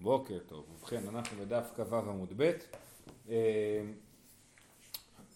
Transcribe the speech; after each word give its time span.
בוקר 0.00 0.38
טוב. 0.46 0.64
ובכן, 0.74 1.02
אנחנו 1.08 1.44
בדף 1.44 1.70
כ"ו 1.76 1.96
עמוד 1.96 2.32
ב'. 2.36 2.50
אה, 3.28 3.82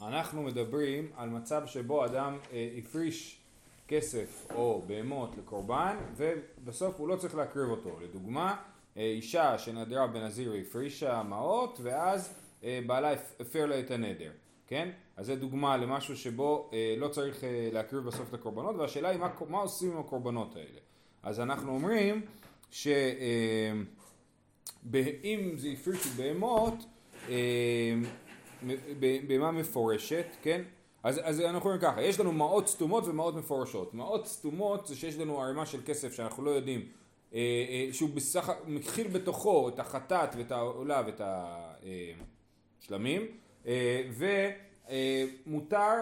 אנחנו 0.03 0.43
מדברים 0.43 1.11
על 1.17 1.29
מצב 1.29 1.63
שבו 1.67 2.05
אדם 2.05 2.39
אה, 2.53 2.69
הפריש 2.79 3.41
כסף 3.89 4.47
או 4.55 4.83
בהמות 4.87 5.31
לקורבן 5.39 5.97
ובסוף 6.17 6.95
הוא 6.99 7.09
לא 7.09 7.17
צריך 7.17 7.35
להקריב 7.35 7.69
אותו. 7.69 8.01
לדוגמה, 8.01 8.57
אה, 8.97 9.03
אישה 9.03 9.59
שנדרה 9.59 10.07
בנזיר 10.07 10.53
הפרישה 10.53 11.23
מעות 11.23 11.79
ואז 11.83 12.35
בעלה 12.87 13.13
הפר 13.41 13.67
לה 13.67 13.81
את 13.81 13.91
הנדר, 13.91 14.31
כן? 14.67 14.91
אז 15.17 15.27
זה 15.27 15.37
דוגמה 15.37 15.77
למשהו 15.77 16.17
שבו 16.17 16.71
לא 16.99 17.09
צריך 17.09 17.45
להקריב 17.73 18.05
בסוף 18.05 18.29
את 18.29 18.35
הקורבנות 18.35 18.77
והשאלה 18.77 19.09
היא 19.09 19.19
מה, 19.19 19.31
מה 19.49 19.59
עושים 19.59 19.93
עם 19.93 20.01
הקורבנות 20.01 20.57
האלה. 20.57 20.81
אז 21.23 21.41
אנחנו 21.41 21.73
אומרים 21.73 22.23
ש... 22.71 22.89
אם 25.25 25.53
זה 25.57 25.69
הפריש 25.69 26.07
בהמות, 26.17 26.75
אה, 27.29 27.95
בהמה 29.27 29.53
מפורשת, 29.53 30.27
כן? 30.43 30.63
אז, 31.03 31.21
אז 31.25 31.41
אנחנו 31.41 31.71
אומרים 31.71 31.81
ככה, 31.81 32.03
יש 32.03 32.21
לנו 32.21 32.33
מעות 32.33 32.69
סתומות 32.69 33.05
ומעות 33.07 33.35
מפורשות. 33.35 33.95
מעות 33.95 34.27
סתומות 34.27 34.87
זה 34.87 34.97
שיש 34.97 35.19
לנו 35.19 35.43
ערימה 35.43 35.67
של 35.67 35.81
כסף 35.87 36.13
שאנחנו 36.13 36.45
לא 36.45 36.51
יודעים, 36.51 36.81
אה, 37.35 37.39
אה, 37.69 37.89
שהוא 37.93 38.11
בסך, 38.11 38.53
מכיל 38.67 39.09
בתוכו 39.09 39.69
את 39.69 39.79
החטאת 39.79 40.35
ואת 40.37 40.53
העולה 40.53 41.03
ואת 41.07 41.21
השלמים, 42.81 43.27
ומותר 45.47 45.97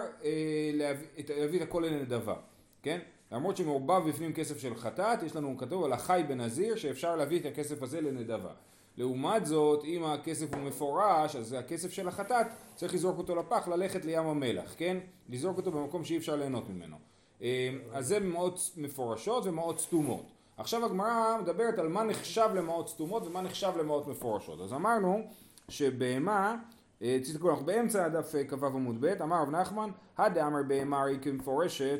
להביא, 0.73 1.07
להביא 1.29 1.59
את 1.59 1.67
הכל 1.67 1.83
לנדבה, 1.87 2.35
כן? 2.83 2.99
למרות 3.31 3.57
שמעורבב 3.57 4.09
בפנים 4.09 4.33
כסף 4.33 4.59
של 4.59 4.75
חטאת, 4.75 5.23
יש 5.23 5.35
לנו 5.35 5.57
כתוב 5.57 5.83
על 5.83 5.93
החי 5.93 6.23
בנזיר 6.27 6.75
שאפשר 6.75 7.15
להביא 7.15 7.39
את 7.39 7.45
הכסף 7.45 7.83
הזה 7.83 8.01
לנדבה. 8.01 8.51
לעומת 8.97 9.45
זאת, 9.45 9.83
אם 9.85 10.03
הכסף 10.03 10.53
הוא 10.53 10.63
מפורש, 10.63 11.35
אז 11.35 11.53
הכסף 11.53 11.91
של 11.91 12.07
החטאת, 12.07 12.47
צריך 12.75 12.93
לזרוק 12.93 13.17
אותו 13.17 13.35
לפח, 13.35 13.67
ללכת 13.67 14.05
לים 14.05 14.25
המלח, 14.25 14.73
כן? 14.77 14.97
לזרוק 15.29 15.57
אותו 15.57 15.71
במקום 15.71 16.03
שאי 16.03 16.17
אפשר 16.17 16.35
ליהנות 16.35 16.69
ממנו. 16.69 16.97
אה, 17.41 17.69
אז 17.93 18.07
זה 18.07 18.19
מעות 18.19 18.71
מפורשות 18.77 19.45
ומעות 19.45 19.79
סתומות. 19.79 20.25
עכשיו 20.57 20.85
הגמרא 20.85 21.37
מדברת 21.41 21.79
על 21.79 21.87
מה 21.87 22.03
נחשב 22.03 22.49
למעות 22.55 22.89
סתומות 22.89 23.27
ומה 23.27 23.41
נחשב 23.41 23.71
למעות 23.79 24.07
מפורשות. 24.07 24.61
אז 24.61 24.73
אמרנו 24.73 25.27
שבהמה, 25.69 26.55
אה, 27.01 27.17
תסתכלו, 27.21 27.49
אנחנו 27.49 27.65
באמצע 27.65 28.05
הדף 28.05 28.35
אה, 28.35 28.43
כ"ו 28.43 28.65
עמוד 28.65 28.97
ב', 28.99 29.05
אמר 29.05 29.41
רב 29.41 29.49
נחמן, 29.49 29.89
הדאמר 30.17 30.63
בהמה 30.67 31.01
הרי 31.01 31.17
כמפורשת 31.21 31.99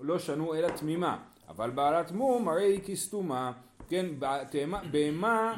לא 0.00 0.18
שנו 0.18 0.54
אלא 0.54 0.68
תמימה, 0.68 1.18
אבל 1.48 1.70
בעלת 1.70 2.12
מום 2.12 2.48
הרי 2.48 2.72
היא 2.72 2.80
כסתומה, 2.80 3.52
כן, 3.88 4.06
בהמה 4.92 5.56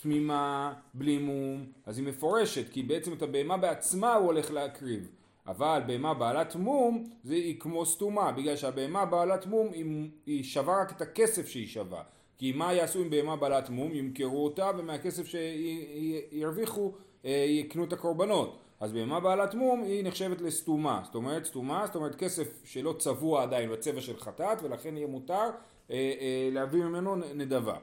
תמימה, 0.00 0.72
בלי 0.94 1.18
מום, 1.18 1.64
אז 1.86 1.98
היא 1.98 2.06
מפורשת, 2.06 2.72
כי 2.72 2.82
בעצם 2.82 3.12
את 3.12 3.22
הבהמה 3.22 3.56
בעצמה 3.56 4.14
הוא 4.14 4.26
הולך 4.26 4.50
להקריב. 4.50 5.10
אבל 5.46 5.82
בהמה 5.86 6.14
בעלת 6.14 6.56
מום 6.56 7.04
זה 7.24 7.34
היא 7.34 7.60
כמו 7.60 7.86
סתומה, 7.86 8.32
בגלל 8.32 8.56
שהבהמה 8.56 9.04
בעלת 9.04 9.46
מום 9.46 9.72
היא, 9.72 10.10
היא 10.26 10.44
שווה 10.44 10.82
רק 10.82 10.92
את 10.92 11.00
הכסף 11.00 11.48
שהיא 11.48 11.66
שווה. 11.66 12.02
כי 12.38 12.52
מה 12.52 12.72
יעשו 12.72 13.00
עם 13.00 13.10
בהמה 13.10 13.36
בעלת 13.36 13.70
מום? 13.70 13.94
ימכרו 13.94 14.44
אותה 14.44 14.70
ומהכסף 14.78 15.26
שירוויחו 15.26 16.92
אה, 17.24 17.44
יקנו 17.48 17.84
את 17.84 17.92
הקורבנות. 17.92 18.58
אז 18.82 18.92
בהמה 18.92 19.20
בעלת 19.20 19.54
מום 19.54 19.82
היא 19.82 20.04
נחשבת 20.04 20.40
לסתומה. 20.40 21.00
זאת 21.04 21.14
אומרת 21.14 21.44
סתומה, 21.44 21.86
זאת 21.86 21.96
אומרת 21.96 22.14
כסף 22.14 22.60
שלא 22.64 22.94
צבוע 22.98 23.42
עדיין 23.42 23.70
בצבע 23.70 24.00
של 24.00 24.16
חטאת 24.16 24.62
ולכן 24.62 24.96
יהיה 24.96 25.06
מותר 25.06 25.34
אה, 25.34 25.50
אה, 25.90 26.48
להביא 26.52 26.84
ממנו 26.84 27.16
נדבה. 27.16 27.76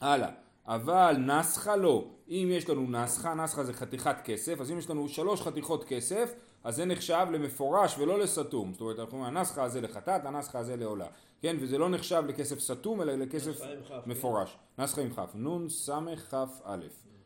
הלאה. 0.00 0.30
אבל 0.66 1.16
נסחה 1.18 1.76
לא. 1.76 2.04
אם 2.28 2.48
יש 2.52 2.68
לנו 2.68 2.90
נסחה, 2.90 3.34
נסחה 3.34 3.64
זה 3.64 3.72
חתיכת 3.72 4.16
כסף, 4.24 4.60
אז 4.60 4.70
אם 4.70 4.78
יש 4.78 4.90
לנו 4.90 5.08
שלוש 5.08 5.42
חתיכות 5.42 5.84
כסף, 5.84 6.34
אז 6.64 6.76
זה 6.76 6.84
נחשב 6.84 7.26
למפורש 7.32 7.98
ולא 7.98 8.18
לסתום. 8.18 8.72
זאת 8.72 8.80
אומרת, 8.80 8.98
אנחנו 8.98 9.18
אומרים, 9.18 9.36
הנסחה 9.36 9.62
הזה 9.62 9.80
לחטאת, 9.80 10.24
הנסחה 10.24 10.58
הזה 10.58 10.76
לעולה. 10.76 11.06
כן, 11.40 11.56
וזה 11.60 11.78
לא 11.78 11.88
נחשב 11.88 12.22
לכסף 12.28 12.58
סתום, 12.58 13.02
אלא 13.02 13.14
לכסף 13.14 13.60
מפורש. 14.06 14.56
נסחה 14.78 15.00
עם 15.00 15.10
כף. 15.10 15.30
נון 15.34 15.68
סמך 15.68 16.30
כף 16.30 16.60
א'. 16.64 16.84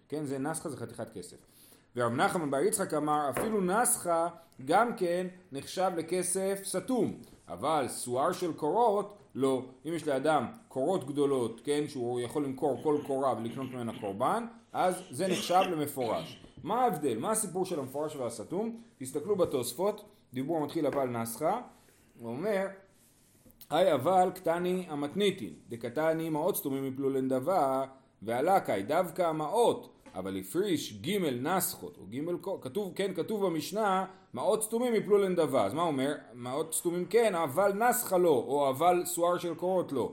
כן, 0.08 0.24
זה 0.24 0.38
נסחה, 0.38 0.68
זה 0.68 0.76
חתיכת 0.76 1.12
כסף. 1.14 1.36
ורב 1.96 2.12
נחמן 2.12 2.50
בר 2.50 2.60
יצחק 2.60 2.94
אמר, 2.94 3.30
אפילו 3.30 3.60
נסחה 3.60 4.28
גם 4.64 4.96
כן 4.96 5.26
נחשב 5.52 5.90
לכסף 5.96 6.60
סתום. 6.64 7.14
אבל 7.48 7.84
סואר 7.88 8.32
של 8.32 8.52
קורות 8.52 9.18
לא. 9.34 9.62
אם 9.86 9.92
יש 9.94 10.08
לאדם 10.08 10.46
קורות 10.68 11.06
גדולות, 11.06 11.60
כן, 11.64 11.88
שהוא 11.88 12.20
יכול 12.20 12.44
למכור 12.44 12.82
כל 12.82 12.98
קורה 13.06 13.34
ולקנות 13.38 13.70
ממנה 13.70 14.00
קורבן, 14.00 14.46
אז 14.72 15.02
זה 15.10 15.28
נחשב 15.28 15.60
למפורש. 15.70 16.44
מה 16.62 16.82
ההבדל? 16.82 17.18
מה 17.18 17.30
הסיפור 17.30 17.64
של 17.64 17.80
המפורש 17.80 18.16
והסתום? 18.16 18.80
תסתכלו 18.98 19.36
בתוספות, 19.36 20.04
דיבור 20.32 20.64
מתחיל 20.64 20.86
אבל 20.86 21.08
נסחה, 21.08 21.60
הוא 22.18 22.28
אומר 22.28 22.66
היי 23.70 23.94
אבל 23.94 24.30
קטני 24.34 24.86
המתניתין, 24.88 25.52
דקתני 25.68 26.30
מעות 26.30 26.56
סתומים 26.56 26.96
לנדבה 26.98 27.84
ועלה 28.22 28.60
קאי 28.60 28.82
דווקא 28.82 29.22
המעות 29.22 29.91
אבל 30.14 30.36
הפריש 30.36 30.92
ג' 30.92 31.16
נסחות, 31.42 31.98
או 31.98 32.02
ג' 32.10 32.62
כתוב, 32.62 32.92
כן, 32.94 33.14
כתוב 33.14 33.46
במשנה, 33.46 34.04
מעות 34.34 34.62
סתומים 34.62 34.94
יפלו 34.94 35.18
לנדבה. 35.18 35.64
אז 35.64 35.74
מה 35.74 35.82
אומר? 35.82 36.14
מעות 36.34 36.74
סתומים 36.74 37.06
כן, 37.06 37.34
אבל 37.34 37.72
נסחה 37.72 38.18
לא, 38.18 38.44
או 38.48 38.70
אבל 38.70 39.02
סואר 39.04 39.38
של 39.38 39.54
קורות 39.54 39.92
לא. 39.92 40.12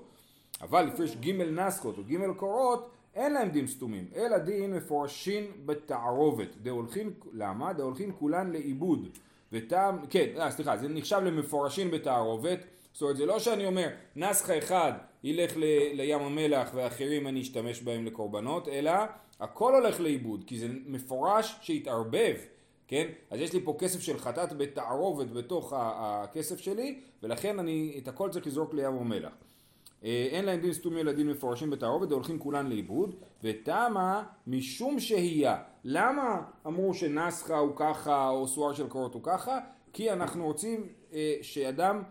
אבל 0.62 0.88
הפריש 0.88 1.16
ג' 1.16 1.42
נסחות 1.42 1.98
או 1.98 2.04
ג' 2.04 2.38
קורות, 2.38 2.90
אין 3.16 3.34
להם 3.34 3.50
דין 3.50 3.68
סתומים, 3.68 4.08
אלא 4.16 4.38
דין 4.38 4.74
מפורשין 4.74 5.46
בתערובת. 5.66 6.48
דהולכין, 6.62 7.12
למה? 7.34 7.74
דהולכין 7.74 8.12
כולן 8.20 8.52
לעיבוד. 8.52 9.08
וטעם, 9.54 10.06
כן, 10.10 10.28
אה, 10.38 10.52
סליחה, 10.52 10.78
זה 10.78 10.88
נחשב 10.90 11.18
למפורשין 11.18 11.92
בתערובת. 11.92 12.60
זאת 12.94 13.01
אומרת, 13.01 13.17
זה 13.17 13.25
לא 13.25 13.39
שאני 13.39 13.66
אומר, 13.66 13.88
נסחה 14.16 14.57
אחד 14.57 14.94
ילך 15.23 15.57
ל, 15.57 15.63
לים 15.94 16.19
המלח 16.22 16.69
ואחרים 16.73 17.27
אני 17.27 17.41
אשתמש 17.41 17.81
בהם 17.81 18.05
לקורבנות, 18.05 18.67
אלא 18.67 18.91
הכל 19.39 19.75
הולך 19.75 20.00
לאיבוד, 20.00 20.44
כי 20.47 20.59
זה 20.59 20.67
מפורש 20.85 21.55
שהתערבב, 21.61 22.35
כן? 22.88 23.07
אז 23.29 23.39
יש 23.39 23.53
לי 23.53 23.61
פה 23.63 23.75
כסף 23.79 24.00
של 24.00 24.17
חטאת 24.17 24.57
בתערובת 24.57 25.31
בתוך 25.31 25.73
הכסף 25.77 26.59
שלי, 26.59 27.00
ולכן 27.23 27.59
אני 27.59 28.00
את 28.03 28.07
הכל 28.07 28.29
צריך 28.29 28.47
לזרוק 28.47 28.73
לים 28.73 28.97
המלח. 28.97 29.33
אה, 30.03 30.27
אין 30.31 30.45
להם 30.45 30.59
דין 30.59 30.73
סתום 30.73 30.97
ילדים 30.97 31.27
מפורשים 31.27 31.69
בתערובת, 31.69 32.11
והולכים 32.11 32.39
כולן 32.39 32.67
לאיבוד, 32.67 33.16
ותמה 33.44 34.23
משום 34.47 35.00
שהייה. 35.00 35.57
למה 35.83 36.41
אמרו 36.67 36.94
שנסחה 36.94 37.57
הוא 37.57 37.71
ככה, 37.75 38.29
או 38.29 38.47
סואר 38.47 38.73
של 38.73 38.88
קורות 38.88 39.13
הוא 39.13 39.23
ככה? 39.23 39.59
כי 39.94 40.11
אנחנו 40.11 40.45
רוצים 40.45 40.88
אה, 41.13 41.35
שאדם 41.41 42.03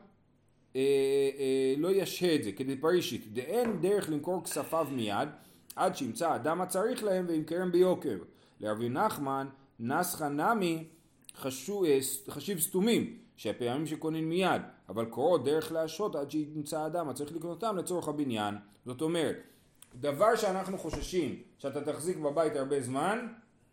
לא 1.76 1.88
ישהה 1.92 2.34
את 2.34 2.44
זה, 2.44 2.52
כדי 2.52 2.76
פרישית. 2.76 3.32
דאין 3.32 3.80
דרך 3.80 4.10
למכור 4.10 4.44
כספיו 4.44 4.86
מיד, 4.92 5.28
עד 5.76 5.96
שימצא 5.96 6.34
אדם 6.34 6.60
הצריך 6.60 7.04
להם 7.04 7.24
וימכרם 7.28 7.72
ביוקר. 7.72 8.18
לרבי 8.60 8.88
נחמן, 8.88 9.48
נסחה 9.80 10.28
נמי 10.28 10.84
אה, 11.44 11.50
חשיב 12.28 12.60
סתומים, 12.60 13.18
שהפעמים 13.36 13.86
שקונים 13.86 14.28
מיד, 14.28 14.62
אבל 14.88 15.04
קורות 15.04 15.44
דרך 15.44 15.72
להשעות 15.72 16.16
עד 16.16 16.30
שימצא 16.30 16.86
אדם 16.86 17.08
הצריך 17.08 17.32
לקנותם 17.32 17.76
לצורך 17.76 18.08
הבניין. 18.08 18.54
זאת 18.86 19.02
אומרת, 19.02 19.36
דבר 19.94 20.36
שאנחנו 20.36 20.78
חוששים 20.78 21.42
שאתה 21.58 21.92
תחזיק 21.92 22.16
בבית 22.16 22.56
הרבה 22.56 22.80
זמן, 22.80 23.26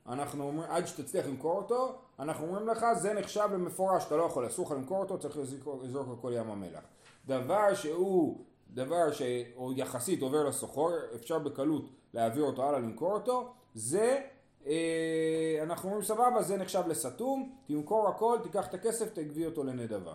אנחנו 0.07 0.43
אומרים, 0.43 0.69
עד 0.71 0.87
שתצליח 0.87 1.25
למכור 1.25 1.57
אותו, 1.57 1.95
אנחנו 2.19 2.47
אומרים 2.47 2.67
לך, 2.67 2.85
זה 3.01 3.13
נחשב 3.13 3.49
למפורש, 3.53 4.05
אתה 4.07 4.17
לא 4.17 4.23
יכול, 4.23 4.47
אסור 4.47 4.65
לך 4.65 4.71
למכור 4.71 4.97
אותו, 4.97 5.19
צריך 5.19 5.37
לזרוק 5.83 6.07
לכל 6.17 6.31
ים 6.35 6.49
המלח. 6.49 6.83
דבר 7.27 7.73
שהוא 7.73 8.45
דבר 8.75 9.11
שהוא 9.11 9.73
יחסית 9.75 10.21
עובר 10.21 10.43
לסוחר, 10.43 10.89
אפשר 11.15 11.39
בקלות 11.39 11.89
להעביר 12.13 12.43
אותו 12.43 12.69
הלאה, 12.69 12.79
למכור 12.79 13.13
אותו, 13.13 13.53
זה, 13.73 14.21
אה, 14.65 15.59
אנחנו 15.63 15.89
אומרים 15.89 16.05
סבבה, 16.05 16.41
זה 16.41 16.57
נחשב 16.57 16.83
לסתום, 16.87 17.55
תמכור 17.67 18.09
הכל, 18.09 18.37
תיקח 18.43 18.67
את 18.67 18.73
הכסף, 18.73 19.13
תגבי 19.13 19.45
אותו 19.45 19.63
לנדבה. 19.63 20.13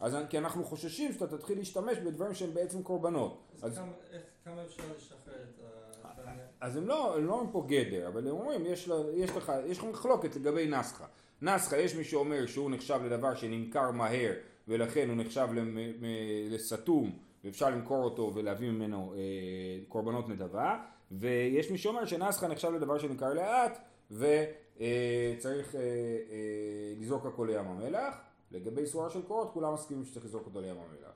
אז 0.00 0.16
כי 0.30 0.38
אנחנו 0.38 0.64
חוששים 0.64 1.12
שאתה 1.12 1.26
תתחיל 1.26 1.58
להשתמש 1.58 1.98
בדברים 1.98 2.34
שהם 2.34 2.54
בעצם 2.54 2.82
קורבנות. 2.82 3.38
אז, 3.62 3.72
אז 3.72 3.78
כמה, 3.78 3.92
איך, 4.10 4.22
כמה 4.44 4.64
אפשר 4.64 4.82
לשחרר 4.96 5.42
את 5.42 5.60
ה... 5.64 5.75
אז 6.66 6.76
הם 6.76 6.86
לא, 6.86 7.16
הם 7.16 7.26
לא 7.26 7.32
אומרים 7.32 7.50
פה 7.50 7.64
גדר, 7.68 8.08
אבל 8.08 8.28
הם 8.28 8.32
אומרים, 8.32 8.66
יש, 8.66 8.90
יש 9.14 9.30
לך, 9.36 9.52
יש 9.66 9.78
לך 9.78 9.84
מחלוקת 9.84 10.36
לגבי 10.36 10.66
נסחה. 10.66 11.04
נסחה, 11.42 11.76
יש 11.76 11.94
מי 11.94 12.04
שאומר 12.04 12.46
שהוא 12.46 12.70
נחשב 12.70 13.00
לדבר 13.04 13.34
שנמכר 13.34 13.90
מהר, 13.90 14.32
ולכן 14.68 15.08
הוא 15.08 15.16
נחשב 15.16 15.48
לסתום. 16.50 17.18
ואפשר 17.44 17.70
למכור 17.70 18.04
אותו 18.04 18.32
ולהביא 18.34 18.70
ממנו 18.70 19.14
אה, 19.16 19.20
קורבנות 19.88 20.28
נדבה, 20.28 20.78
ויש 21.12 21.70
מי 21.70 21.78
שאומר 21.78 22.04
שנסחה 22.04 22.48
נחשב 22.48 22.72
לדבר 22.72 22.98
שנמכר 22.98 23.34
לאט 23.34 23.78
וצריך 24.10 25.74
אה, 25.74 25.80
אה, 25.80 26.94
לזרוק 27.00 27.26
הכל 27.26 27.46
לים 27.50 27.66
המלח. 27.66 28.16
לגבי 28.50 28.86
סוהר 28.86 29.08
של 29.08 29.22
קורות 29.22 29.50
כולם 29.52 29.74
מסכימים 29.74 30.04
שצריך 30.04 30.24
לזרוק 30.24 30.46
אותו 30.46 30.60
לים 30.60 30.76
המלח. 30.76 31.14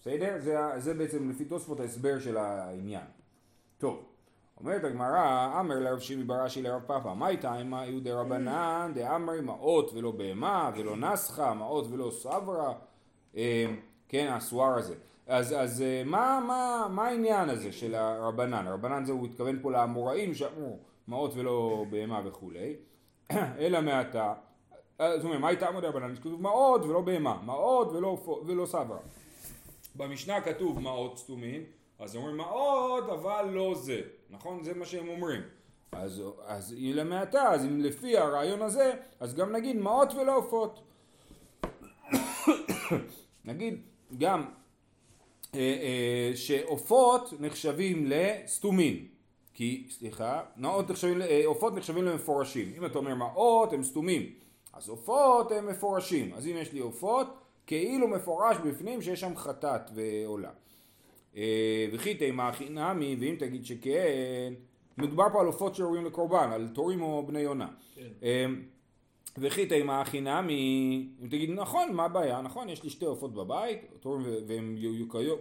בסדר? 0.00 0.34
זה, 0.38 0.56
זה 0.78 0.94
בעצם 0.94 1.30
לפי 1.30 1.44
תוספות 1.44 1.80
ההסבר 1.80 2.20
של 2.20 2.36
העניין. 2.36 3.06
טוב, 3.78 4.11
אומרת 4.62 4.84
הגמרא, 4.84 5.60
אמר 5.60 5.78
לרב 5.78 6.00
שימי 6.00 6.24
בראשי 6.24 6.62
לרב 6.62 6.82
פאפא, 6.86 7.08
מה 7.08 7.28
איתה 7.28 7.60
אם 7.60 7.74
היו 7.74 8.00
דרבנן 8.00 8.92
דאמרי 8.94 9.40
מעות 9.40 9.90
ולא 9.94 10.10
בהמה 10.10 10.70
ולא 10.76 10.96
נסחה, 10.96 11.54
מעות 11.54 11.86
ולא 11.90 12.10
סברה, 12.10 12.72
אה, 13.36 13.66
כן, 14.08 14.32
הסואר 14.32 14.78
הזה. 14.78 14.94
אז, 15.26 15.54
אז 15.58 15.82
אה, 15.82 16.02
מה, 16.04 16.40
מה, 16.46 16.86
מה 16.90 17.08
העניין 17.08 17.48
הזה 17.48 17.72
של 17.72 17.94
הרבנן? 17.94 18.66
הרבנן 18.66 19.04
זה 19.04 19.12
הוא 19.12 19.26
התכוון 19.26 19.58
פה 19.62 19.72
לאמוראים 19.72 20.34
שאמרו 20.34 20.78
מעות 21.08 21.32
ולא 21.36 21.84
בהמה 21.90 22.20
וכולי, 22.24 22.76
אלא 23.60 23.80
מעתה, 23.80 24.34
אה, 25.00 25.16
זאת 25.16 25.24
אומרת, 25.24 25.40
מה 25.40 25.48
הייתה 25.48 25.68
עמוד 25.68 25.84
הרבנן? 25.84 26.16
כתוב 26.16 26.42
מעות 26.42 26.84
ולא 26.84 27.00
בהמה, 27.00 27.38
מעות 27.44 27.92
ולא, 27.92 28.40
ולא 28.46 28.66
סברה. 28.66 28.98
במשנה 29.96 30.40
כתוב 30.40 30.80
מעות 30.80 31.18
סתומים, 31.18 31.62
אז 31.98 32.16
אומרים 32.16 32.36
מעות 32.36 33.08
אבל 33.08 33.48
לא 33.52 33.74
זה, 33.74 34.00
נכון? 34.32 34.64
זה 34.64 34.74
מה 34.74 34.84
שהם 34.86 35.08
אומרים. 35.08 35.40
אז, 35.92 36.22
אז 36.46 36.74
אלא 36.92 37.04
מעתה, 37.04 37.42
אז 37.42 37.64
אם 37.64 37.80
לפי 37.80 38.18
הרעיון 38.18 38.62
הזה, 38.62 38.92
אז 39.20 39.34
גם 39.34 39.52
נגיד 39.52 39.76
מעות 39.76 40.14
ולא 40.14 40.36
עופות. 40.36 40.80
נגיד 43.44 43.80
גם 44.18 44.44
אה, 45.54 45.60
אה, 45.60 46.36
שעופות 46.36 47.32
נחשבים 47.40 48.06
לסתומים. 48.06 49.08
כי, 49.54 49.86
סליחה, 49.90 50.42
נחשבים, 50.88 51.22
אה, 51.22 51.42
עופות 51.44 51.74
נחשבים 51.74 52.04
למפורשים. 52.04 52.72
אם 52.76 52.86
אתה 52.86 52.98
אומר 52.98 53.14
מעות 53.14 53.72
הם 53.72 53.82
סתומים, 53.82 54.32
אז 54.72 54.88
עופות 54.88 55.52
הם 55.52 55.66
מפורשים. 55.66 56.34
אז 56.34 56.46
אם 56.46 56.56
יש 56.56 56.72
לי 56.72 56.80
עופות, 56.80 57.26
כאילו 57.66 58.08
מפורש 58.08 58.56
בפנים 58.56 59.02
שיש 59.02 59.20
שם 59.20 59.36
חטאת 59.36 59.90
ועולה. 59.94 60.50
וכי 61.92 62.14
תימא 62.14 62.42
הכי 62.42 62.68
נמי, 62.68 63.16
ואם 63.20 63.34
תגיד 63.38 63.64
שכן, 63.64 64.52
מדובר 64.98 65.24
פה 65.32 65.40
על 65.40 65.46
עופות 65.46 65.74
שראויים 65.74 66.04
לקורבן, 66.04 66.50
על 66.52 66.68
תורים 66.68 67.02
או 67.02 67.26
בני 67.26 67.40
יונה. 67.40 67.68
כן. 67.94 68.50
וכי 69.38 69.66
תימא 69.66 69.92
הכי 69.92 70.20
נמי, 70.20 71.08
אם 71.22 71.28
תגיד 71.28 71.50
נכון, 71.50 71.92
מה 71.92 72.04
הבעיה? 72.04 72.40
נכון, 72.42 72.68
יש 72.68 72.82
לי 72.82 72.90
שתי 72.90 73.04
עופות 73.04 73.34
בבית, 73.34 73.78
והם 74.46 74.76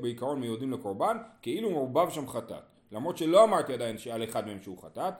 בעיקרון 0.01 0.39
מיועדים 0.39 0.71
לקורבן, 0.71 1.17
כאילו 1.41 1.69
מעורבב 1.71 2.09
שם 2.09 2.27
חטאת. 2.27 2.63
למרות 2.91 3.17
שלא 3.17 3.43
אמרתי 3.43 3.73
עדיין 3.73 3.97
שעל 3.97 4.23
אחד 4.23 4.47
מהם 4.47 4.61
שהוא 4.61 4.77
חטאת, 4.77 5.13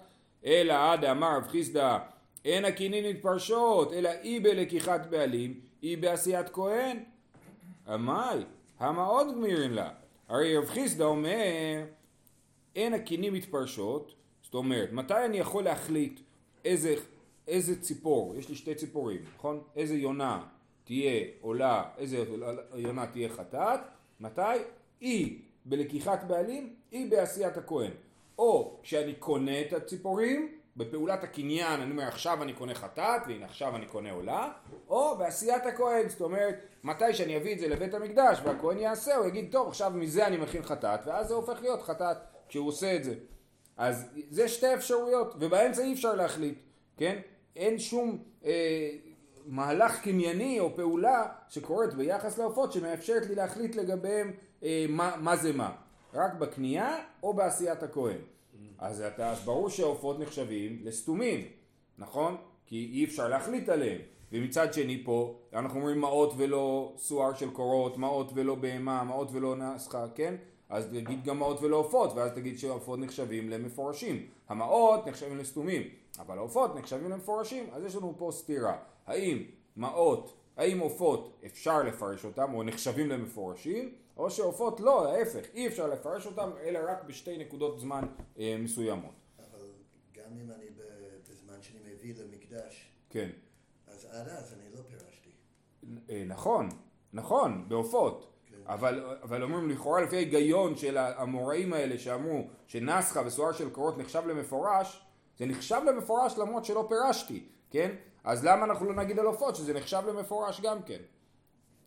אלא 0.46 0.74
עד 0.74 1.06
אמר 1.06 1.38
רב 1.38 1.48
חיסדא 1.48 1.98
אין 2.46 2.66
הכינים 2.66 3.16
מתפרשות, 3.16 3.94
אלא 3.94 4.10
אי 4.24 4.40
בלקיחת 4.40 5.06
בעלים, 5.06 5.60
אי 5.84 5.96
בעשיית 5.96 6.50
כהן. 6.50 6.98
עמי, 7.88 8.44
המה 8.80 9.04
עוד 9.04 9.28
גמירין 9.36 9.74
לה? 9.74 9.90
הרי 10.32 10.58
רב 10.58 10.66
חיסדא 10.66 11.04
אומר, 11.04 11.84
אין 12.76 12.94
הכינים 12.94 13.34
מתפרשות, 13.34 14.14
זאת 14.42 14.54
אומרת, 14.54 14.92
מתי 14.92 15.26
אני 15.26 15.38
יכול 15.38 15.64
להחליט 15.64 16.20
איזה 16.66 16.96
איזה 17.48 17.82
ציפור, 17.82 18.36
יש 18.36 18.50
לי 18.50 18.56
שתי 18.56 18.76
ציפורים, 18.76 19.22
נכון? 19.36 19.64
איזה 19.76 19.96
יונה 19.96 20.44
תהיה 20.84 21.26
עולה, 21.42 21.84
איזה 21.98 22.24
יונה 22.76 23.08
תהיה 23.08 23.30
חטאת, 23.30 23.80
מתי? 24.20 24.58
היא 25.00 25.40
בלקיחת 25.66 26.24
בעלים, 26.24 26.76
היא 26.92 27.12
בעשיית 27.12 27.58
הכהן. 27.58 27.92
או 28.38 28.80
כשאני 28.84 29.14
קונה 29.16 29.62
את 29.62 29.74
הציפורים, 29.74 30.58
בפעולת 30.78 31.24
הקניין, 31.24 31.82
אני 31.82 31.92
אומר 31.92 32.04
עכשיו 32.04 32.44
אני 32.44 32.54
קונה 32.54 32.76
חטאת, 32.76 33.22
והנה 33.28 33.46
עכשיו 33.46 33.76
אני 33.76 33.86
קונה 33.86 34.12
עולה, 34.12 34.52
או 34.90 35.18
בעשיית 35.18 35.66
הכהן, 35.66 36.10
זאת 36.10 36.22
אומרת, 36.22 36.56
מתי 36.84 37.14
שאני 37.14 37.38
אביא 37.38 37.54
את 37.54 37.60
זה 37.60 37.68
לבית 37.68 37.94
המקדש 37.94 38.40
והכהן 38.44 38.78
יעשה, 38.78 39.16
הוא 39.16 39.26
יגיד, 39.26 39.52
טוב, 39.52 39.68
עכשיו 39.68 39.92
מזה 39.96 40.28
אני 40.28 40.38
מכין 40.38 40.64
חטאת, 40.64 41.00
ואז 41.06 41.28
זה 41.28 41.34
הופך 41.34 41.62
להיות 41.62 41.82
חטאת 41.82 42.18
כשהוא 42.48 42.68
עושה 42.68 42.96
את 42.96 43.04
זה. 43.04 43.14
אז 43.78 44.06
זה 44.30 44.48
שתי 44.48 44.74
אפשרויות, 44.74 45.36
ובאמצע 45.40 45.82
אי 45.82 45.94
אפשר 45.94 46.16
להחליט, 46.16 46.60
כן? 46.98 47.20
אין 47.56 47.80
שום 47.80 48.24
אה, 48.46 48.90
מהלך 49.46 50.02
קנייני 50.02 50.60
או 50.60 50.76
פעולה 50.76 51.26
שקורית 51.50 51.94
ביחס 51.94 52.38
לעופות 52.38 52.72
שמאפשרת 52.72 53.26
לי 53.26 53.36
להחליט 53.36 53.76
לגביהם 53.76 54.32
אה, 54.64 54.86
מה, 54.90 55.16
מה 55.20 55.36
זה 55.36 55.54
מה. 55.54 55.72
רק 56.14 56.34
בקנייה 56.34 56.98
או 57.24 57.34
בעשיית 57.34 57.84
הכהן. 57.84 58.18
אז 58.80 59.02
אתה, 59.02 59.34
ברור 59.46 59.70
שהעופות 59.70 60.20
נחשבים 60.20 60.80
לסתומים, 60.84 61.46
נכון? 61.98 62.36
כי 62.66 62.90
אי 62.94 63.06
אפשר 63.06 63.28
להחליט 63.28 63.70
עליהם. 63.70 64.02
ומצד 64.32 64.74
שני 64.74 65.02
פה 65.06 65.40
אנחנו 65.54 65.80
אומרים 65.80 66.02
מעות 66.02 66.34
ולא 66.38 66.94
סוהר 66.98 67.34
של 67.34 67.50
קורות, 67.50 67.98
מעות 67.98 68.32
ולא 68.36 68.56
בהמה, 68.56 69.04
מעות 69.04 69.30
ולא 69.32 69.56
נסחה, 69.56 70.06
כן? 70.16 70.36
אז 70.70 70.88
תגיד 70.88 71.24
גם 71.24 71.40
מעות 71.40 71.62
ולא 71.62 71.76
עופות, 71.76 72.14
ואז 72.16 72.32
תגיד 72.32 72.60
שהעופות 72.60 73.00
נחשבים 73.00 73.50
למפורשים. 73.50 74.26
המעות 74.50 75.08
נחשבים 75.08 75.38
לסתומים. 75.38 75.82
אבל 76.20 76.38
העופות 76.38 76.76
נחשבים 76.76 77.12
למפורשים, 77.12 77.64
אז 77.74 77.84
יש 77.84 77.96
לנו 77.96 78.16
פה 78.18 78.30
סתירה. 78.32 78.78
האם 79.08 79.44
מעות, 79.78 80.34
האם 80.58 80.80
עופות 80.80 81.42
אפשר 81.46 81.84
לפרש 81.84 82.26
אותם 82.26 82.54
או 82.54 82.64
נחשבים 82.64 83.10
למפורשים, 83.10 83.94
או 84.18 84.32
שעופות 84.32 84.80
לא, 84.80 85.08
ההפך, 85.14 85.46
אי 85.54 85.68
אפשר 85.68 85.88
לפרש 85.88 86.26
אותם 86.26 86.52
אלא 86.64 86.80
רק 86.88 87.04
בשתי 87.04 87.38
נקודות 87.38 87.80
זמן 87.80 88.08
אה, 88.40 88.56
מסוימות. 88.60 89.14
אבל 89.40 89.68
גם 90.14 90.38
אם 90.42 90.52
אני 90.52 90.66
בזמן 91.30 91.62
שאני 91.62 91.80
מביא 91.94 92.14
למקדש, 92.24 92.92
כן. 93.10 93.30
אז 93.88 94.06
עד 94.06 94.28
אז 94.28 94.54
אני 94.54 94.76
לא 94.76 94.82
פירשתי. 94.82 95.30
אה, 96.10 96.24
נכון, 96.28 96.70
נכון, 97.14 97.66
בעופות. 97.68 98.28
כן. 98.46 98.56
אבל, 98.66 99.18
אבל 99.24 99.44
אומרים 99.44 99.70
לכאורה 99.70 100.02
לפי 100.02 100.16
ההיגיון 100.16 100.76
של 100.76 100.98
המוראים 100.98 101.74
האלה 101.74 101.98
שאמרו 101.98 102.48
שנסחה 102.68 103.22
וסוהר 103.26 103.52
של 103.52 103.70
קורות 103.70 103.98
נחשב 103.98 104.28
למפורש, 104.28 105.06
זה 105.38 105.46
נחשב 105.46 105.82
למפורש 105.88 106.38
למרות 106.38 106.66
שלא 106.66 106.86
פירשתי, 106.90 107.46
כן? 107.72 107.96
אז 108.24 108.46
למה 108.46 108.66
אנחנו 108.66 108.86
לא 108.86 108.94
נגיד 108.94 109.20
על 109.20 109.26
עופות 109.26 109.56
שזה 109.56 109.74
נחשב 109.74 110.04
למפורש 110.08 110.62
גם 110.62 110.84
כן? 110.84 111.02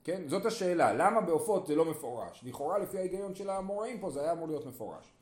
כן? 0.04 0.22
זאת 0.26 0.46
השאלה, 0.46 0.92
למה 0.92 1.20
בעופות 1.20 1.66
זה 1.66 1.76
לא 1.76 1.84
מפורש? 1.84 2.44
לכאורה 2.46 2.78
לפי 2.78 2.98
ההיגיון 2.98 3.34
של 3.34 3.50
האמוראים 3.50 4.00
פה 4.00 4.10
זה 4.10 4.20
היה 4.22 4.32
אמור 4.32 4.48
להיות 4.48 4.66
מפורש. 4.66 5.12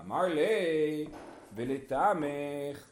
אמר 0.00 0.22
לי 0.22 1.06
ולטעמך 1.54 2.90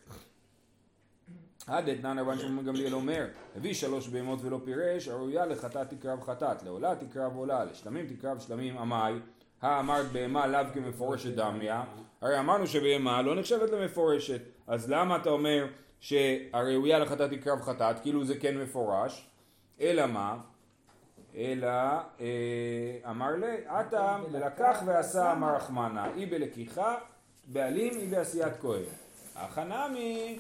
עד 1.66 1.88
אתנן 1.88 2.18
רבן 2.18 2.38
שמעון 2.38 2.64
גמליאל 2.64 2.94
אומר 2.94 3.26
הביא 3.56 3.74
שלוש 3.74 4.08
בהמות 4.08 4.38
ולא 4.42 4.60
פירש 4.64 5.08
הראויה 5.08 5.46
לחטאת 5.46 5.90
תקרב 5.90 6.20
חטאת 6.20 6.62
לעולה 6.62 6.94
תקרב 6.96 7.36
עולה 7.36 7.64
לשלמים 7.64 8.06
תקרב 8.06 8.38
שלמים 8.38 8.78
עמי 8.78 9.18
האמרת 9.62 10.12
בהמה 10.12 10.46
לאו 10.46 10.72
כמפורשת 10.74 11.34
דמיה 11.34 11.84
הרי 12.20 12.38
אמרנו 12.38 12.66
שבהמה 12.66 13.22
לא 13.22 13.34
נחשבת 13.34 13.70
למפורשת 13.70 14.40
אז 14.66 14.90
למה 14.90 15.16
אתה 15.16 15.30
אומר 15.30 15.66
שהראויה 16.00 16.98
לחטאת 16.98 17.30
תקרב 17.30 17.60
חטאת 17.60 18.00
כאילו 18.00 18.24
זה 18.24 18.38
כן 18.38 18.58
מפורש 18.58 19.30
אלא 19.80 20.06
מה 20.06 20.38
אלא 21.36 21.68
אה, 22.20 23.10
אמר 23.10 23.36
לי 23.36 23.66
עתה 23.66 24.18
ולקח 24.32 24.82
ועשה 24.86 25.32
אמר 25.32 25.56
רחמנה 25.56 26.14
אי 26.14 26.26
בלקיחה 26.26 26.98
בעלים 27.44 27.92
אי 27.94 28.06
בעשיית 28.06 28.52
כהן. 28.60 28.82
החנמי 29.36 30.38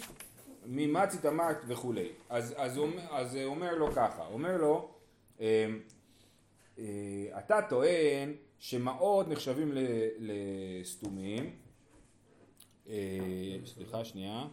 ממצית 0.66 1.26
אמרת 1.26 1.56
וכולי. 1.66 2.08
אז, 2.28 2.54
אז, 2.56 2.80
אז 3.10 3.38
אומר 3.44 3.74
לו 3.74 3.92
ככה 3.92 4.26
אומר 4.32 4.56
לו 4.56 4.90
אה, 5.40 5.66
אה, 6.78 6.84
אתה 7.38 7.58
טוען 7.68 8.32
שמעות 8.58 9.28
נחשבים 9.28 9.72
לסתומים, 10.18 11.50
סליחה 13.66 14.04
שנייה, 14.04 14.44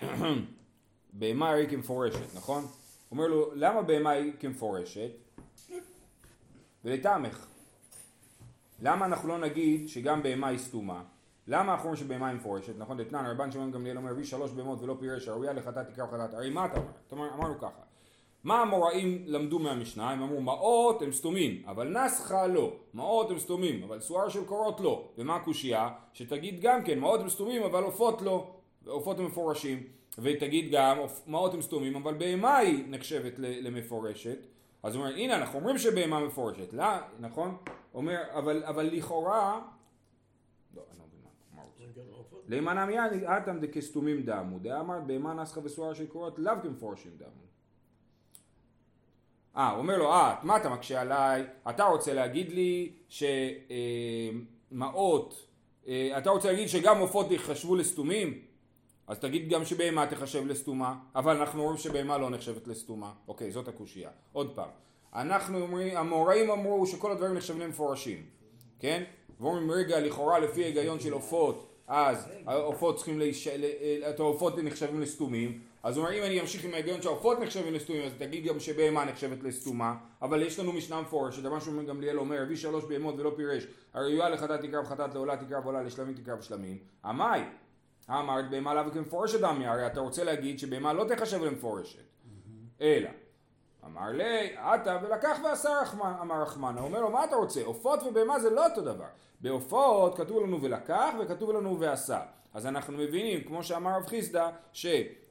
בהמה 1.12 1.50
היא 1.50 1.68
כמפורשת, 1.68 2.34
נכון? 2.36 2.64
אומר 3.10 3.26
לו, 3.26 3.50
למה 3.54 3.82
בהמה 3.82 4.10
היא 4.10 4.32
כמפורשת? 4.40 5.10
ולטעמך. 6.84 7.46
למה 8.82 9.06
אנחנו 9.06 9.28
לא 9.28 9.38
נגיד 9.38 9.88
שגם 9.88 10.22
בהמה 10.22 10.48
היא 10.48 10.58
סתומה? 10.58 11.02
למה 11.46 11.72
אנחנו 11.72 11.88
אומרים 11.88 12.04
שבהמה 12.04 12.28
היא 12.28 12.36
מפורשת? 12.36 12.72
נכון, 12.78 12.96
דתנן 12.96 13.26
רבן 13.26 13.52
שמעון 13.52 13.70
גמליאל 13.70 13.96
אומר, 13.96 14.10
הביא 14.10 14.24
שלוש 14.24 14.50
בהמות 14.50 14.82
ולא 14.82 14.96
פירש, 15.00 15.28
הראויה 15.28 15.52
לחטאת 15.52 15.88
תקרא 15.88 16.06
חטאת. 16.06 16.34
הרי 16.34 16.50
מה 16.50 16.66
אתה 16.66 16.80
אומר? 17.12 17.34
אמרנו 17.34 17.58
ככה, 17.58 17.82
מה 18.44 18.62
המוראים 18.62 19.22
למדו 19.26 19.58
מהמשנה? 19.58 20.10
הם 20.10 20.22
אמרו 20.22 20.40
מעות 20.40 21.02
הם 21.02 21.12
סתומים, 21.12 21.62
אבל 21.66 21.88
נסחה 21.88 22.46
לא. 22.46 22.72
מעות 22.94 23.30
הם 23.30 23.38
סתומים, 23.38 23.82
אבל 23.82 24.00
סואר 24.00 24.28
של 24.28 24.44
קורות 24.44 24.80
לא. 24.80 25.08
ומה 25.18 25.36
הקושייה? 25.36 25.88
שתגיד 26.12 26.60
גם 26.60 26.84
כן, 26.84 26.98
מעות 26.98 27.20
הם 27.20 27.28
סתומים, 27.28 27.62
אבל 27.62 27.82
עופות 27.82 28.22
לא. 28.22 28.50
עופות 28.86 29.18
הם 29.18 29.26
מפורשים. 29.26 29.82
ותגיד 30.18 30.70
גם, 30.72 30.98
מעות 31.26 31.54
הם 31.54 31.62
סתומים, 31.62 31.96
אבל 31.96 32.14
בהמה 32.14 32.56
היא 32.56 32.84
נחשבת 32.88 33.32
למפורשת. 33.38 34.38
אז 34.82 34.94
הוא 34.94 35.04
אומר, 35.04 35.14
הנה, 35.14 35.36
אנחנו 35.36 35.58
אומרים 35.58 35.78
שבהמה 35.78 36.20
מפורשת. 36.20 36.72
לא, 36.72 36.84
נכון? 37.20 37.56
אומר, 37.94 38.22
אבל, 38.32 38.64
אבל 38.64 38.86
לכאורה... 38.92 39.60
לא, 40.76 40.82
אני 40.90 40.98
לא 40.98 41.04
מבין 41.06 41.20
מה 41.54 41.62
הוא 41.62 42.16
רוצה. 42.16 42.36
למען 42.48 42.78
עמיה 42.78 43.06
אטם 43.38 43.58
דכסתומים 43.60 44.22
דמו, 44.22 44.58
דאמר 44.58 45.00
בהמה 45.00 45.34
נסחה 45.34 45.60
וסואר 45.64 45.94
של 45.94 46.06
קורות 46.06 46.38
לאו 46.38 46.54
כמפורשים 46.62 47.12
דמו. 47.18 47.46
אה, 49.56 49.70
הוא 49.70 49.78
אומר 49.78 49.98
לו, 49.98 50.12
אה, 50.12 50.34
מה 50.42 50.56
אתה 50.56 50.68
מקשה 50.68 51.00
עליי? 51.00 51.44
אתה 51.70 51.84
רוצה 51.84 52.14
להגיד 52.14 52.52
לי 52.52 52.92
שמעות 54.68 55.46
אה, 55.88 56.18
אתה 56.18 56.30
רוצה 56.30 56.52
להגיד 56.52 56.68
שגם 56.68 56.98
עופות 56.98 57.30
יחשבו 57.30 57.76
לסתומים? 57.76 58.40
אז 59.06 59.18
תגיד 59.18 59.48
גם 59.48 59.64
שבהמה 59.64 60.06
תחשב 60.06 60.46
לסתומה, 60.46 60.94
אבל 61.14 61.36
אנחנו 61.36 61.60
אומרים 61.60 61.78
שבהמה 61.78 62.18
לא 62.18 62.30
נחשבת 62.30 62.66
לסתומה. 62.66 63.12
אוקיי, 63.28 63.50
זאת 63.50 63.68
הקושייה. 63.68 64.10
עוד 64.32 64.54
פעם. 64.54 64.68
אנחנו 65.14 65.60
אומרים, 65.60 65.96
המוראים 65.96 66.50
אמרו 66.50 66.86
שכל 66.86 67.12
הדברים 67.12 67.34
נחשבים 67.34 67.60
למפורשים, 67.60 68.22
כן? 68.78 69.02
ואומרים 69.40 69.70
רגע, 69.70 70.00
לכאורה 70.00 70.38
לפי 70.38 70.64
ההיגיון 70.64 71.00
של 71.00 71.12
עופות, 71.12 71.66
אז 71.86 72.28
העופות 72.46 72.96
צריכים, 72.96 73.18
להיש... 73.18 73.48
העופות 74.18 74.58
נחשבים 74.58 75.00
לסתומים, 75.00 75.60
אז 75.86 75.96
הוא 75.96 76.06
אומר 76.06 76.18
אם 76.18 76.22
אני 76.22 76.40
אמשיך 76.40 76.64
עם 76.64 76.74
ההיגיון 76.74 77.02
שהעופות 77.02 77.40
נחשבים 77.40 77.74
לסתומים 77.74 78.02
אז 78.02 78.12
תגיד 78.18 78.44
גם 78.44 78.60
שבהמה 78.60 79.04
נחשבת 79.04 79.42
לסתומה 79.42 79.94
אבל 80.22 80.42
יש 80.42 80.58
לנו 80.58 80.72
משנה 80.72 81.00
מפורשת 81.00 81.42
דבר 81.42 81.60
שאומר 81.60 81.82
גמליאל 81.82 82.18
אומר 82.18 82.42
הביא 82.42 82.56
שלוש 82.56 82.84
בהמות 82.84 83.14
ולא 83.18 83.32
פירש 83.36 83.66
הראויה 83.94 84.28
לחטאת 84.28 84.60
תקרב 84.60 84.84
חטאת 84.84 85.14
לעולה 85.14 85.36
תקרב 85.36 85.66
עולה 85.66 85.82
לשלמים 85.82 86.14
תקרב 86.14 86.40
שלמים 86.40 86.78
אמי 87.10 87.40
אמרת 88.10 88.50
בהמה 88.50 88.74
לאו 88.74 88.92
כמפורשת 88.92 89.40
דמי 89.40 89.66
הרי 89.66 89.86
אתה 89.86 90.00
רוצה 90.00 90.24
להגיד 90.24 90.58
שבהמה 90.58 90.92
לא 90.92 91.04
תחשב 91.04 91.42
למפורשת. 91.42 91.98
אלא 92.80 93.08
אמר 93.84 94.08
לי 94.12 94.56
עתה 94.56 94.98
ולקח 95.02 95.38
ועשה 95.44 95.68
רחמן 95.82 96.12
אמר 96.20 96.42
רחמנה 96.42 96.80
אומר 96.80 97.00
לו 97.00 97.10
מה 97.10 97.24
אתה 97.24 97.36
רוצה? 97.36 97.64
עופות 97.64 98.02
ובהמה 98.02 98.40
זה 98.40 98.50
לא 98.50 98.66
אותו 98.66 98.80
דבר. 98.80 99.06
בעופות 99.40 100.16
כתוב 100.16 100.42
לנו 100.42 100.62
ולקח 100.62 101.14
וכתוב 101.20 101.50
לנו 101.50 101.80
ועשה. 101.80 102.20
אז 102.54 102.66
אנחנו 102.66 102.92
מבינים 102.98 103.44
כמו 103.44 103.62
שאמר 103.62 103.96
רב 103.96 104.06
חיסדא 104.06 104.50
ש 104.72 104.86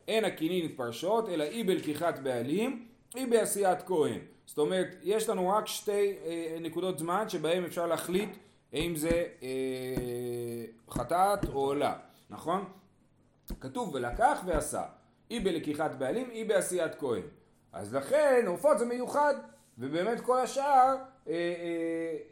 אין 0.07 0.25
הכינין 0.25 0.75
פרשות, 0.75 1.29
אלא 1.29 1.43
אי 1.43 1.63
בלקיחת 1.63 2.19
בעלים, 2.19 2.87
אי 3.15 3.25
בעשיית 3.25 3.81
כהן. 3.81 4.19
זאת 4.45 4.57
אומרת, 4.57 4.95
יש 5.03 5.29
לנו 5.29 5.49
רק 5.49 5.67
שתי 5.67 6.13
אה, 6.25 6.57
נקודות 6.61 6.99
זמן 6.99 7.29
שבהם 7.29 7.65
אפשר 7.65 7.87
להחליט 7.87 8.29
האם 8.73 8.95
זה 8.95 9.25
אה, 9.43 10.65
חטאת 10.89 11.45
או 11.49 11.59
עולה, 11.59 11.93
נכון? 12.35 12.63
כתוב 13.61 13.95
ולקח 13.95 14.41
ועשה, 14.45 14.83
אי 15.31 15.39
בלקיחת 15.39 15.95
בעלים, 15.95 16.29
אי 16.29 16.43
בעשיית 16.43 16.95
כהן. 16.95 17.21
אז 17.73 17.95
לכן 17.95 18.43
עופות 18.47 18.79
זה 18.79 18.85
מיוחד, 18.85 19.33
ובאמת 19.77 20.21
כל 20.21 20.39
השאר 20.39 20.95
אה, 21.27 21.33
אה, 21.33 21.33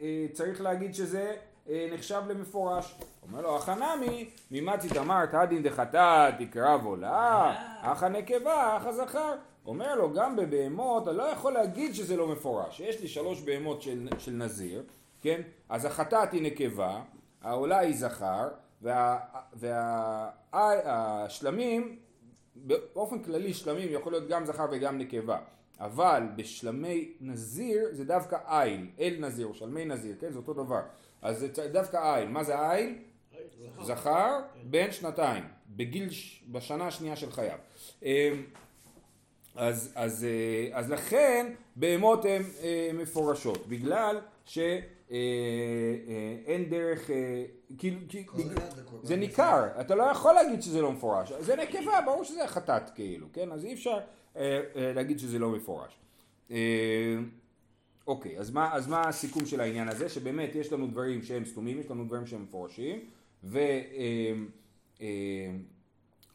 אה, 0.02 0.26
צריך 0.34 0.62
להגיד 0.62 0.96
שזה 0.96 1.36
אה, 1.70 1.90
נחשב 1.94 2.22
למפורש. 2.28 2.96
אומר 3.28 3.42
לו, 3.42 3.56
החנמי, 3.58 4.30
ממצית 4.52 4.98
אמרת, 4.98 5.34
הדין 5.34 5.64
דחטאת 5.64 6.34
תקרב 6.40 6.86
עולה, 6.86 7.56
אך 7.82 8.04
הנקבה, 8.04 8.78
אך 8.78 8.86
הזכר. 8.86 9.36
אומר 9.66 9.96
לו, 9.96 10.14
גם 10.14 10.36
בבהמות, 10.36 11.04
אתה 11.04 11.12
לא 11.12 11.24
יכול 11.24 11.54
להגיד 11.54 11.96
שזה 11.96 12.18
לא 12.18 12.28
מפורש. 12.28 12.80
יש 12.80 13.02
לי 13.02 13.08
שלוש 13.08 13.42
בהמות 13.42 13.82
של, 13.82 14.08
של 14.18 14.32
נזיר, 14.32 14.84
כן? 15.22 15.42
אז 15.70 15.86
החטאת 15.86 16.32
היא 16.32 16.42
נקבה, 16.42 17.02
העולה 17.42 17.80
היא 17.80 17.96
זכר, 17.96 18.50
והשלמים, 20.84 22.00
וה, 22.68 22.76
באופן 22.94 23.24
כללי 23.24 23.54
שלמים 23.54 23.88
יכול 23.92 24.12
להיות 24.12 24.28
גם 24.28 24.46
זכר 24.46 24.66
וגם 24.72 24.98
נקבה. 24.98 25.38
אבל 25.80 26.24
בשלמי 26.36 27.12
נזיר 27.22 27.88
זה 27.92 28.06
דווקא 28.06 28.38
איל, 28.48 28.88
אל 29.00 29.16
נזיר 29.20 29.48
או 29.48 29.54
שלמי 29.54 29.86
נזיר, 29.86 30.16
כן? 30.20 30.32
זה 30.32 30.38
אותו 30.38 30.54
דבר. 30.54 30.82
אז 31.22 31.40
זה 31.40 31.68
דווקא 31.68 32.16
איל. 32.16 32.30
מה 32.30 32.44
זה 32.44 32.72
איל? 32.72 32.96
זכר 33.82 34.40
בן 34.64 34.92
שנתיים, 34.92 35.44
בגיל, 35.70 36.10
בשנה 36.52 36.88
השנייה 36.88 37.16
של 37.16 37.32
חייו. 37.32 37.58
אמ, 38.04 38.44
אז, 39.56 39.92
אז, 39.96 40.24
אה, 40.24 40.78
אז 40.78 40.92
לכן 40.92 41.54
בהמות 41.76 42.26
הן 42.26 42.42
אה, 42.64 42.90
מפורשות, 42.94 43.68
בגלל 43.68 44.20
שאין 44.46 44.84
אה, 45.14 46.64
דרך, 46.70 47.10
כאילו, 47.78 48.00
זה 49.04 49.16
ניכר, 49.16 49.68
אתה 49.82 49.96
לא 49.96 50.04
יכול 50.04 50.34
להגיד 50.34 50.62
שזה 50.62 50.82
לא 50.82 50.92
מפורש, 50.92 51.32
זה 51.40 51.56
נקבה, 51.56 52.02
ברור 52.06 52.24
שזה 52.24 52.48
חטאת 52.48 52.90
כאילו, 52.90 53.28
כן? 53.34 53.52
אז 53.52 53.66
אי 53.66 53.74
אפשר 53.74 54.00
להגיד 54.76 55.20
שזה 55.20 55.40
לא 55.40 55.50
מפורש. 55.50 56.00
אוקיי, 58.08 58.40
אז 58.40 58.52
מה, 58.52 58.74
אז 58.74 58.88
מה 58.88 59.02
הסיכום 59.08 59.46
של 59.46 59.62
העניין 59.62 59.88
הזה? 59.88 60.10
שבאמת 60.10 60.56
יש 60.56 60.74
לנו 60.74 60.88
דברים 60.88 61.24
שהם 61.24 61.46
סתומים, 61.46 61.80
יש 61.80 61.92
לנו 61.92 62.06
דברים 62.06 62.28
שהם 62.28 62.44
מפורשים, 62.44 63.00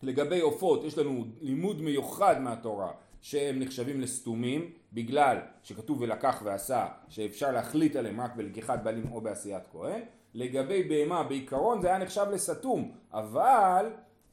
ולגבי 0.03 0.41
עופות 0.41 0.85
יש 0.85 0.99
לנו 0.99 1.25
לימוד 1.41 1.83
מיוחד 1.83 2.41
מהתורה 2.41 2.93
שהם 3.23 3.59
נחשבים 3.59 4.01
לסתומים 4.01 4.71
בגלל 4.93 5.39
שכתוב 5.63 6.01
ולקח 6.01 6.43
ועשה 6.45 6.87
שאפשר 7.09 7.51
להחליט 7.51 7.97
עליהם 7.97 8.21
רק 8.21 8.37
בלקיחת 8.37 8.83
בעלים 8.83 9.13
או 9.13 9.21
בעשיית 9.21 9.63
כהן 9.73 10.01
לגבי 10.35 10.83
בהמה 10.83 11.23
בעיקרון 11.23 11.81
זה 11.81 11.89
היה 11.89 11.99
נחשב 11.99 12.27
לסתום 12.33 12.93
אבל 13.13 13.87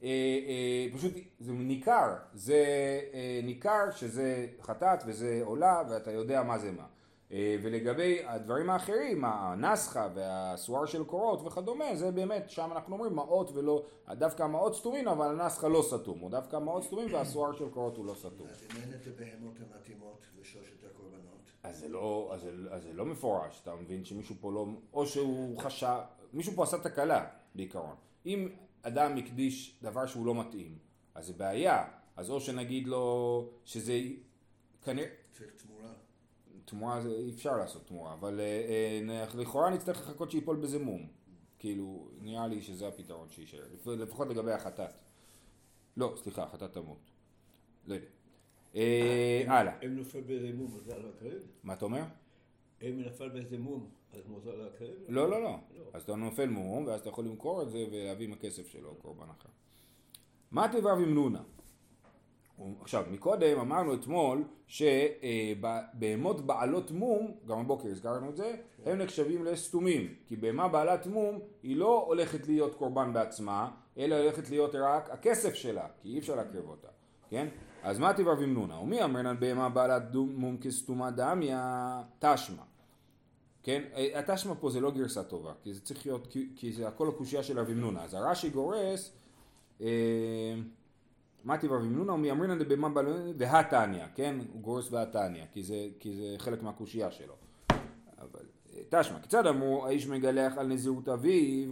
אה, 0.03 0.09
אה, 0.47 0.88
פשוט 0.93 1.13
זה 1.39 1.53
ניכר 1.53 2.15
זה 2.33 2.65
אה, 3.13 3.39
ניכר 3.43 3.91
שזה 3.91 4.47
חטאת 4.62 5.03
וזה 5.05 5.41
עולה 5.43 5.81
ואתה 5.89 6.12
יודע 6.12 6.43
מה 6.43 6.57
זה 6.57 6.71
מה 6.71 6.85
ולגבי 7.32 8.25
הדברים 8.25 8.70
האחרים, 8.70 9.25
הנסחה 9.25 10.10
והסואר 10.15 10.86
של 10.86 11.03
קורות 11.03 11.41
וכדומה, 11.41 11.96
זה 11.96 12.12
באמת, 12.12 12.50
שם 12.50 12.70
אנחנו 12.72 12.94
אומרים 12.94 13.15
מעות 13.15 13.51
ולא, 13.53 13.86
דווקא 14.12 14.44
המעות 14.44 14.75
סתומים 14.75 15.08
אבל 15.08 15.39
הנסחה 15.39 15.67
לא 15.67 15.82
סתום, 15.89 16.24
או 16.24 16.29
דווקא 16.29 16.55
המעות 16.55 16.84
סתומים 16.84 17.13
והסואר 17.13 17.53
של 17.53 17.70
קורות 17.70 17.98
הוא 17.98 18.05
לא 18.05 18.13
סתום. 18.13 18.48
אז 18.50 18.63
אם 18.63 18.82
אין 18.82 18.94
את 18.94 19.08
הבהמות 19.08 19.55
המתאימות 19.60 20.22
לשלושת 20.41 20.84
הקורבנות? 20.84 21.51
אז 21.63 21.79
זה 21.79 21.88
לא, 21.88 22.29
אז 22.34 22.41
זה, 22.41 22.51
אז 22.70 22.84
זה 22.84 22.94
לא 22.94 23.05
מפורש, 23.05 23.60
אתה 23.63 23.75
מבין 23.75 24.05
שמישהו 24.05 24.36
פה 24.41 24.51
לא, 24.51 24.65
או 24.94 25.05
שהוא 25.05 25.58
חשב, 25.58 25.98
מישהו 26.34 26.53
פה 26.53 26.63
עשה 26.63 26.77
תקלה 26.77 27.25
בעיקרון. 27.55 27.96
אם 28.25 28.50
אדם 28.82 29.17
הקדיש 29.17 29.79
דבר 29.82 30.05
שהוא 30.05 30.25
לא 30.25 30.36
מתאים, 30.36 30.77
אז 31.15 31.25
זה 31.25 31.34
בעיה, 31.34 31.88
אז 32.15 32.29
או 32.29 32.41
שנגיד 32.41 32.88
לו 32.88 33.48
שזה 33.65 34.00
כנראה... 34.84 35.08
צריך 35.34 35.51
תמורה. 35.65 36.04
תמורה 36.65 37.01
זה 37.01 37.10
אי 37.10 37.29
אפשר 37.29 37.57
לעשות 37.57 37.88
תמורה, 37.88 38.13
אבל 38.13 38.39
אה, 38.39 38.45
אה, 39.10 39.25
לכאורה 39.36 39.69
נצטרך 39.69 40.01
לחכות 40.01 40.31
שיפול 40.31 40.55
בזה 40.55 40.79
מום. 40.79 41.07
כאילו, 41.60 42.10
נראה 42.22 42.48
לי 42.48 42.62
שזה 42.62 42.88
הפתרון 42.88 43.29
שיישאר, 43.29 43.63
לפחות 43.86 44.27
לגבי 44.27 44.51
החטאת. 44.51 44.89
לא, 45.98 46.15
חטאת 46.51 46.74
תמות. 46.74 47.12
לא 47.88 47.93
יודע. 47.93 48.07
אה, 48.75 49.43
הלאה. 49.48 49.74
אם 49.86 49.95
נופל 49.95 50.22
באיזה 50.22 50.51
מום, 50.53 50.75
אז 50.77 50.84
זה 50.86 50.98
להקריב? 50.98 51.41
מה 51.63 51.74
אתה 51.74 51.86
אומר? 51.86 52.03
אם 52.81 53.01
נפל 53.05 53.29
באיזה 53.29 53.57
מום, 53.57 53.89
אז 54.13 54.27
מותר 54.27 54.55
להקריב? 54.55 54.95
לא, 55.07 55.29
לא, 55.29 55.43
לא. 55.43 55.60
אז 55.93 56.03
אתה 56.03 56.15
נופל 56.15 56.50
מום, 56.50 56.86
ואז 56.88 57.00
אתה 57.00 57.10
יכול 57.10 57.25
למכור 57.25 57.62
את 57.62 57.69
זה 57.69 57.86
ולהביא 57.91 58.27
מהכסף 58.27 58.67
שלו 58.67 58.95
קורבן 58.95 59.29
אחר. 59.29 59.50
מה 60.51 60.67
תיבר 60.72 60.91
עם 60.91 61.13
נונה? 61.13 61.43
עכשיו, 62.81 63.03
מקודם 63.12 63.59
אמרנו 63.59 63.93
אתמול 63.93 64.43
שבהמות 64.67 66.41
בעלות 66.41 66.91
מום, 66.91 67.31
גם 67.47 67.59
הבוקר 67.59 67.88
הזכרנו 67.88 68.29
את 68.29 68.38
זה, 68.38 68.55
הם 68.85 68.97
נחשבים 68.97 69.45
לסתומים, 69.45 70.13
כי 70.27 70.35
בהמה 70.35 70.67
בעלת 70.67 71.07
מום 71.07 71.39
היא 71.63 71.77
לא 71.77 72.03
הולכת 72.07 72.47
להיות 72.47 72.75
קורבן 72.75 73.13
בעצמה, 73.13 73.71
אלא 73.97 74.15
הולכת 74.15 74.50
להיות 74.50 74.75
רק 74.75 75.09
הכסף 75.09 75.53
שלה, 75.53 75.88
כי 76.01 76.09
אי 76.09 76.19
אפשר 76.19 76.35
להקריב 76.35 76.69
אותה, 76.69 76.88
כן? 77.29 77.47
אז 77.83 78.00
מה 78.00 78.13
תיבר 78.13 78.33
ומנונה? 78.39 78.79
ומי 78.79 79.03
אמרנן 79.03 79.39
בהמה 79.39 79.69
בעלת 79.69 80.03
מום 80.13 80.57
כסתומה 80.57 81.12
דמיה 81.12 82.01
תשמע, 82.19 82.63
כן? 83.63 83.83
התשמע 84.15 84.53
פה 84.59 84.69
זה 84.69 84.79
לא 84.79 84.91
גרסה 84.91 85.24
טובה, 85.24 85.53
כי 85.63 85.74
זה 85.74 85.81
צריך 85.81 86.05
להיות, 86.05 86.27
כי 86.55 86.74
זה 86.74 86.88
הכל 86.88 87.09
הקושייה 87.09 87.43
של 87.43 87.59
אבימנונה, 87.59 88.03
אז 88.03 88.13
הרש"י 88.13 88.50
גורס 88.50 89.12
אה, 89.81 89.88
מה 91.45 91.57
טיבה 91.57 91.75
ומנונה 91.75 92.13
ומיאמרינא 92.13 92.55
דבמה 92.55 92.89
בלונן 92.89 93.31
והתניא, 93.37 94.05
כן? 94.15 94.35
הוא 94.53 94.61
גורס 94.61 94.91
והתניא, 94.91 95.43
כי 95.53 95.63
זה, 95.63 95.87
כי 95.99 96.15
זה 96.15 96.35
חלק 96.37 96.63
מהקושייה 96.63 97.11
שלו. 97.11 97.33
אבל 98.17 98.45
תשמע, 98.89 99.19
כיצד 99.19 99.47
אמרו 99.47 99.85
האיש 99.85 100.07
מגלח 100.07 100.57
על 100.57 100.67
נזירות 100.67 101.09
אביו 101.09 101.71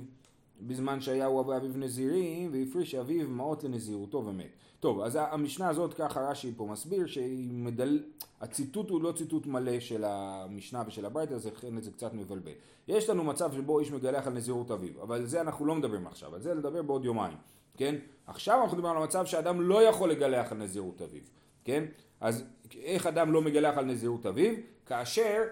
בזמן 0.61 1.01
שהיה 1.01 1.25
הוא 1.25 1.45
ואביו 1.45 1.71
נזירים 1.75 2.49
והפריש 2.53 2.95
אביו 2.95 3.29
מעות 3.29 3.63
לנזירותו 3.63 4.25
ומת. 4.25 4.49
טוב, 4.79 5.01
אז 5.01 5.17
המשנה 5.21 5.69
הזאת 5.69 5.93
ככה 5.93 6.21
רש"י 6.21 6.53
פה 6.57 6.67
מסביר 6.71 7.05
שהציטוט 7.07 8.89
הוא 8.89 9.01
לא 9.01 9.11
ציטוט 9.11 9.45
מלא 9.45 9.79
של 9.79 10.03
המשנה 10.07 10.83
ושל 10.87 11.05
הברייתא, 11.05 11.33
אז 11.33 11.47
לכן 11.47 11.81
זה 11.81 11.91
קצת 11.91 12.13
מבלבל. 12.13 12.51
יש 12.87 13.09
לנו 13.09 13.23
מצב 13.23 13.53
שבו 13.53 13.79
איש 13.79 13.91
מגלח 13.91 14.27
על 14.27 14.33
נזירות 14.33 14.71
אביו, 14.71 15.03
אבל 15.03 15.15
על 15.15 15.25
זה 15.25 15.41
אנחנו 15.41 15.65
לא 15.65 15.75
מדברים 15.75 16.07
עכשיו, 16.07 16.35
על 16.35 16.41
זה 16.41 16.53
נדבר 16.53 16.81
בעוד 16.81 17.05
יומיים. 17.05 17.37
כן? 17.77 17.95
עכשיו 18.27 18.61
אנחנו 18.61 18.77
מדברים 18.77 18.95
על 18.95 19.01
המצב 19.01 19.25
שאדם 19.25 19.61
לא 19.61 19.83
יכול 19.83 20.11
לגלח 20.11 20.51
על 20.51 20.57
נזירות 20.57 21.01
אביו, 21.01 21.21
כן? 21.65 21.83
אז 22.21 22.43
איך 22.83 23.07
אדם 23.07 23.31
לא 23.31 23.41
מגלח 23.41 23.77
על 23.77 23.85
נזירות 23.85 24.25
אביו? 24.25 24.53
כאשר 24.85 25.43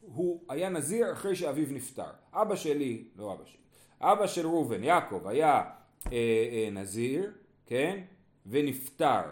הוא 0.00 0.40
היה 0.48 0.68
נזיר 0.68 1.12
אחרי 1.12 1.36
שאביו 1.36 1.66
נפטר. 1.70 2.10
אבא 2.32 2.56
שלי, 2.56 3.04
לא 3.16 3.32
אבא 3.32 3.44
שלי, 3.44 3.60
אבא 4.00 4.26
של 4.26 4.46
ראובן, 4.46 4.84
יעקב, 4.84 5.26
היה 5.26 5.62
אה, 6.06 6.12
אה, 6.12 6.68
נזיר, 6.72 7.32
כן? 7.66 8.00
ונפטר. 8.46 9.22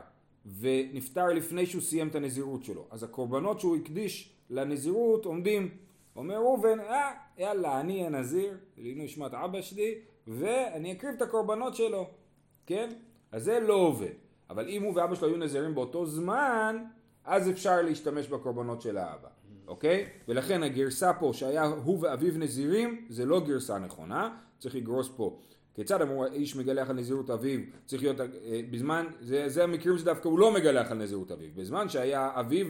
ונפטר 0.60 1.26
לפני 1.26 1.66
שהוא 1.66 1.82
סיים 1.82 2.08
את 2.08 2.14
הנזירות 2.14 2.64
שלו. 2.64 2.86
אז 2.90 3.02
הקורבנות 3.02 3.60
שהוא 3.60 3.76
הקדיש 3.76 4.32
לנזירות 4.50 5.24
עומדים, 5.24 5.68
אומר 6.16 6.36
ראובן, 6.36 6.80
אה, 6.80 7.12
יאללה, 7.38 7.80
אני 7.80 8.06
הנזיר, 8.06 8.56
לעילוי 8.76 9.04
נשמת 9.04 9.34
אבא 9.34 9.60
שלי, 9.60 9.94
ואני 10.26 10.92
אקריב 10.92 11.14
את 11.14 11.22
הקורבנות 11.22 11.74
שלו, 11.74 12.10
כן? 12.66 12.88
אז 13.32 13.44
זה 13.44 13.60
לא 13.60 13.74
עובד. 13.74 14.14
אבל 14.50 14.68
אם 14.68 14.82
הוא 14.82 14.92
ואבא 14.96 15.14
שלו 15.14 15.28
היו 15.28 15.36
נזירים 15.36 15.74
באותו 15.74 16.06
זמן, 16.06 16.84
אז 17.24 17.50
אפשר 17.50 17.82
להשתמש 17.82 18.28
בקורבנות 18.28 18.82
של 18.82 18.98
האבא, 18.98 19.28
אוקיי? 19.66 20.06
ולכן 20.28 20.62
הגרסה 20.62 21.12
פה 21.12 21.30
שהיה 21.34 21.64
הוא 21.64 21.98
ואביו 22.00 22.32
נזירים, 22.38 23.06
זה 23.08 23.26
לא 23.26 23.40
גרסה 23.40 23.78
נכונה, 23.78 24.36
צריך 24.58 24.74
לגרוס 24.74 25.10
פה. 25.16 25.38
כיצד 25.74 26.02
אמרו 26.02 26.24
האיש 26.24 26.56
מגלח 26.56 26.90
על 26.90 26.96
נזירות 26.96 27.30
אביו, 27.30 27.60
צריך 27.86 28.02
להיות, 28.02 28.20
אה, 28.20 28.60
בזמן, 28.70 29.06
זה, 29.20 29.48
זה 29.48 29.64
המקרים 29.64 29.98
שדווקא 29.98 30.28
הוא 30.28 30.38
לא 30.38 30.54
מגלח 30.54 30.90
על 30.90 30.98
נזירות 30.98 31.32
אביו, 31.32 31.50
בזמן 31.54 31.88
שהיה 31.88 32.30
אביו 32.34 32.66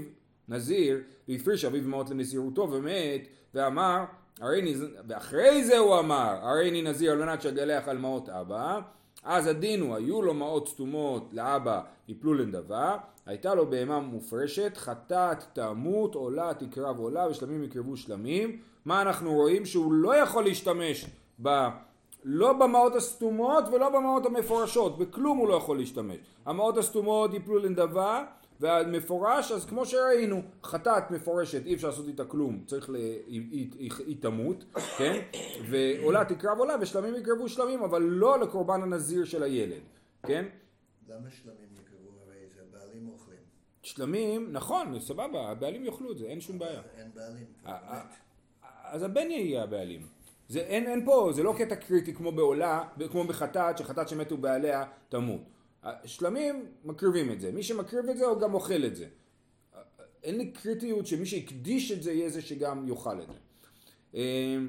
נזיר, 0.48 1.00
והפריש 1.28 1.64
אביו 1.64 1.82
מעות 1.82 2.10
לנזירותו 2.10 2.70
ומת, 2.70 3.28
ואמר, 3.54 4.04
הרי 4.40 4.62
נז... 4.62 4.84
ואחרי 5.08 5.64
זה 5.64 5.78
הוא 5.78 5.98
אמר, 5.98 6.38
הרי 6.42 6.70
אני 6.70 6.82
נזיר 6.82 7.12
על 7.12 7.18
מנת 7.18 7.42
שאגלח 7.42 7.88
על 7.88 7.98
מעות 7.98 8.28
אבא, 8.28 8.80
אז 9.24 9.46
הדין 9.46 9.80
הוא, 9.80 9.94
היו 9.94 10.22
לו 10.22 10.34
מעות 10.34 10.68
סתומות 10.68 11.28
לאבא, 11.32 11.80
יפלו 12.08 12.34
לנדבה, 12.34 12.96
הייתה 13.26 13.54
לו 13.54 13.70
בהמה 13.70 14.00
מופרשת, 14.00 14.76
חטאת 14.76 15.44
תמות, 15.52 16.14
עולה 16.14 16.54
תקרב 16.54 16.98
עולה, 16.98 17.26
ושלמים 17.30 17.64
יקרבו 17.64 17.96
שלמים. 17.96 18.58
מה 18.84 19.02
אנחנו 19.02 19.32
רואים? 19.32 19.66
שהוא 19.66 19.92
לא 19.92 20.16
יכול 20.16 20.44
להשתמש 20.44 21.06
ב... 21.42 21.48
לא 22.24 22.52
במעות 22.52 22.96
הסתומות 22.96 23.64
ולא 23.72 23.88
במעות 23.88 24.26
המפורשות, 24.26 24.98
בכלום 24.98 25.38
הוא 25.38 25.48
לא 25.48 25.54
יכול 25.54 25.76
להשתמש. 25.76 26.16
המעות 26.46 26.76
הסתומות 26.76 27.34
יפלו 27.34 27.58
לנדבה, 27.58 28.24
והמפורש, 28.60 29.52
אז 29.52 29.66
כמו 29.66 29.86
שראינו, 29.86 30.42
חטאת 30.64 31.10
מפורשת, 31.10 31.66
אי 31.66 31.74
אפשר 31.74 31.88
לעשות 31.88 32.08
איתה 32.08 32.24
כלום, 32.24 32.64
צריך 32.66 32.90
ל... 32.90 32.94
היא, 32.94 33.22
היא, 33.26 33.70
היא, 33.78 33.90
היא 34.06 34.16
תמות, 34.20 34.64
כן? 34.98 35.22
ועולה 35.68 36.24
תקרב 36.24 36.58
עולה 36.58 36.74
ושלמים 36.80 37.14
יקרבו 37.14 37.48
שלמים, 37.48 37.82
אבל 37.82 38.02
לא 38.02 38.40
לקורבן 38.40 38.82
הנזיר 38.82 39.24
של 39.24 39.42
הילד, 39.42 39.82
כן? 40.22 40.44
למה 41.08 41.30
שלמים 41.30 41.68
יקראו? 41.72 42.10
הרי 42.26 42.36
זה 42.54 42.62
בעלים 42.72 43.08
אוכלים. 43.08 43.38
שלמים, 43.82 44.52
נכון, 44.52 45.00
סבבה, 45.00 45.50
הבעלים 45.50 45.84
יאכלו 45.84 46.12
את 46.12 46.18
זה, 46.18 46.24
אין 46.24 46.40
שום 46.40 46.58
בעיה. 46.58 46.80
אין 46.98 47.10
בעלים. 47.14 47.46
אה, 47.66 47.72
אה, 47.72 48.02
אז 48.84 49.02
הבן 49.02 49.30
יהיה 49.30 49.62
הבעלים. 49.62 50.06
זה, 50.48 50.60
אין, 50.60 50.86
אין 50.86 51.04
פה, 51.04 51.30
זה 51.34 51.42
לא 51.42 51.54
קטע 51.58 51.76
קריטי 51.76 52.14
כמו 52.14 52.32
בעולה, 52.32 52.84
כמו 53.10 53.24
בחטאת, 53.24 53.78
שחטאת 53.78 54.08
שמתו 54.08 54.36
בעליה 54.36 54.84
תמות. 55.08 55.40
שלמים 56.04 56.66
מקריבים 56.84 57.32
את 57.32 57.40
זה, 57.40 57.52
מי 57.52 57.62
שמקריב 57.62 58.08
את 58.08 58.16
זה 58.16 58.26
הוא 58.26 58.40
גם 58.40 58.54
אוכל 58.54 58.84
את 58.84 58.96
זה. 58.96 59.06
אין 60.22 60.38
לי 60.38 60.50
קריטיות 60.50 61.06
שמי 61.06 61.26
שהקדיש 61.26 61.92
את 61.92 62.02
זה 62.02 62.12
יהיה 62.12 62.28
זה 62.28 62.42
שגם 62.42 62.88
יאכל 62.88 63.20
את 63.20 63.26
זה. 63.26 63.38
אמ, 64.14 64.68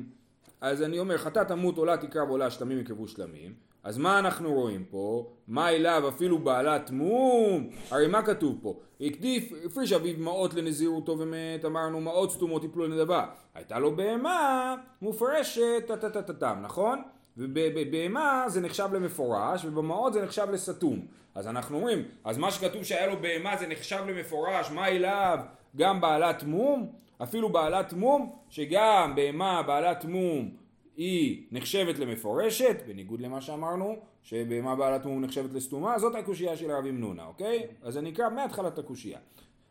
אז 0.62 0.82
אני 0.82 1.00
אומר, 1.00 1.18
חטאת 1.18 1.48
תמות 1.48 1.78
עולה 1.78 1.98
תקרב 1.98 2.30
עולה 2.30 2.52
שלמים 2.52 2.80
יקרבו 2.80 3.08
שלמים. 3.08 3.54
אז 3.84 3.98
מה 3.98 4.20
אנחנו 4.20 4.54
רואים 4.54 4.86
פה? 4.90 5.32
מה 5.48 5.70
אליו 5.70 6.10
אפילו 6.10 6.40
בעלת 6.40 6.92
מום? 6.92 7.70
הרי 7.92 8.08
מה 8.08 8.22
כתוב 8.26 8.60
פה? 8.62 8.80
הקדיף, 9.02 9.52
הפריש 9.66 9.94
אביו 9.94 10.16
מעות 10.18 10.54
לנזירותו 10.54 11.20
ומת, 11.20 11.66
אמרנו 11.66 12.02
מעות 12.02 12.32
סתומות 12.32 12.64
יפלו 12.64 12.88
לנדבה. 12.88 13.26
הייתה 13.56 13.80
לו 13.80 13.96
בהמה 13.96 14.76
מופרשת, 15.02 15.84
טה-טה-טה-טם, 15.88 16.60
נכון? 16.62 17.02
ובבהמה 17.38 18.44
זה 18.48 18.62
נחשב 18.62 18.90
למפורש 18.94 19.66
ובמעות 19.66 20.14
זה 20.14 20.24
נחשב 20.24 20.48
לסתום. 20.52 21.06
אז 21.36 21.48
אנחנו 21.48 21.78
אומרים, 21.78 22.04
אז 22.24 22.38
מה 22.38 22.52
שכתוב 22.52 22.84
שהיה 22.84 23.08
לו 23.08 23.22
בהמה 23.22 23.58
זה 23.58 23.68
נחשב 23.68 24.04
למפורש, 24.08 24.72
מה 24.72 24.88
אליו? 24.88 25.40
גם 25.76 26.02
בעלת 26.02 26.44
מום? 26.44 26.92
אפילו 27.24 27.50
בעלת 27.50 27.94
מום, 27.94 28.36
שגם 28.50 29.14
בהמה 29.16 29.64
בעלת 29.64 30.06
מום 30.06 30.52
היא 30.98 31.44
נחשבת 31.52 32.00
למפורשת, 32.00 32.76
בניגוד 32.88 33.22
למה 33.22 33.42
שאמרנו, 33.42 33.96
שבהמה 34.24 34.76
בעלת 34.76 35.06
מום 35.06 35.22
נחשבת 35.22 35.54
לסתומה, 35.54 36.00
זאת 36.00 36.16
הקושייה 36.16 36.58
של 36.58 36.72
רבי 36.72 36.92
מנונה, 36.92 37.26
אוקיי? 37.26 37.68
אז 37.84 37.98
אני 37.98 38.10
אקרא 38.10 38.30
מהתחלת 38.30 38.80
הקושייה. 38.80 39.20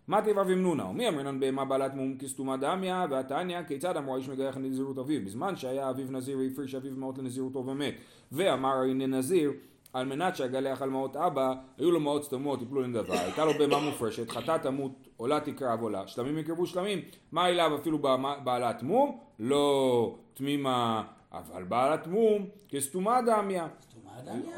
מה 0.09 0.23
טיב 0.23 0.39
רבי 0.39 0.55
מנונה? 0.55 0.87
ומי 0.87 1.09
אמרינן 1.09 1.41
בהמה 1.41 1.65
בעלת 1.65 1.95
מום 1.95 2.19
כסתומה 2.19 2.57
דמיה? 2.57 3.07
והתניא 3.11 3.63
כיצד 3.63 3.97
אמרו 3.97 4.15
האיש 4.15 4.29
מגייח 4.29 4.57
לנזירות 4.57 4.99
אביו? 4.99 5.25
בזמן 5.25 5.57
שהיה 5.57 5.91
אביו 5.91 6.07
נזיר 6.11 6.39
והפריש 6.39 6.75
אביו 6.75 6.93
מעות 6.97 7.19
לנזירותו 7.19 7.67
ומת. 7.67 7.95
ואמר 8.33 8.83
הנה 8.83 9.07
נזיר 9.07 9.53
על 9.93 10.07
מנת 10.07 10.37
שהגלח 10.37 10.83
על 10.83 10.91
מעות 10.91 11.17
אבא 11.17 11.55
היו 11.79 11.91
לו 11.91 12.01
מעות 12.01 12.25
סתומות 12.25 12.63
יפלו 12.63 12.83
לנדבה 12.83 13.21
הייתה 13.21 13.45
לו 13.45 13.53
בהמה 13.53 13.81
מופרשת 13.81 14.31
חטאת 14.31 14.63
תמות 14.63 14.93
עולה 15.17 15.41
תקרב 15.41 15.83
עולה. 15.83 16.07
שלמים 16.07 16.39
יקרבו 16.39 16.67
שלמים. 16.67 16.99
מה 17.33 17.49
אליו 17.49 17.77
אפילו 17.81 17.99
בעלת 18.45 18.83
מום? 18.83 19.19
לא 19.39 20.17
תמימה. 20.35 21.03
אבל 21.33 21.65
בעלת 21.65 22.07
מום 22.07 22.47
כסתומה 22.69 23.23
דמיה 23.23 23.69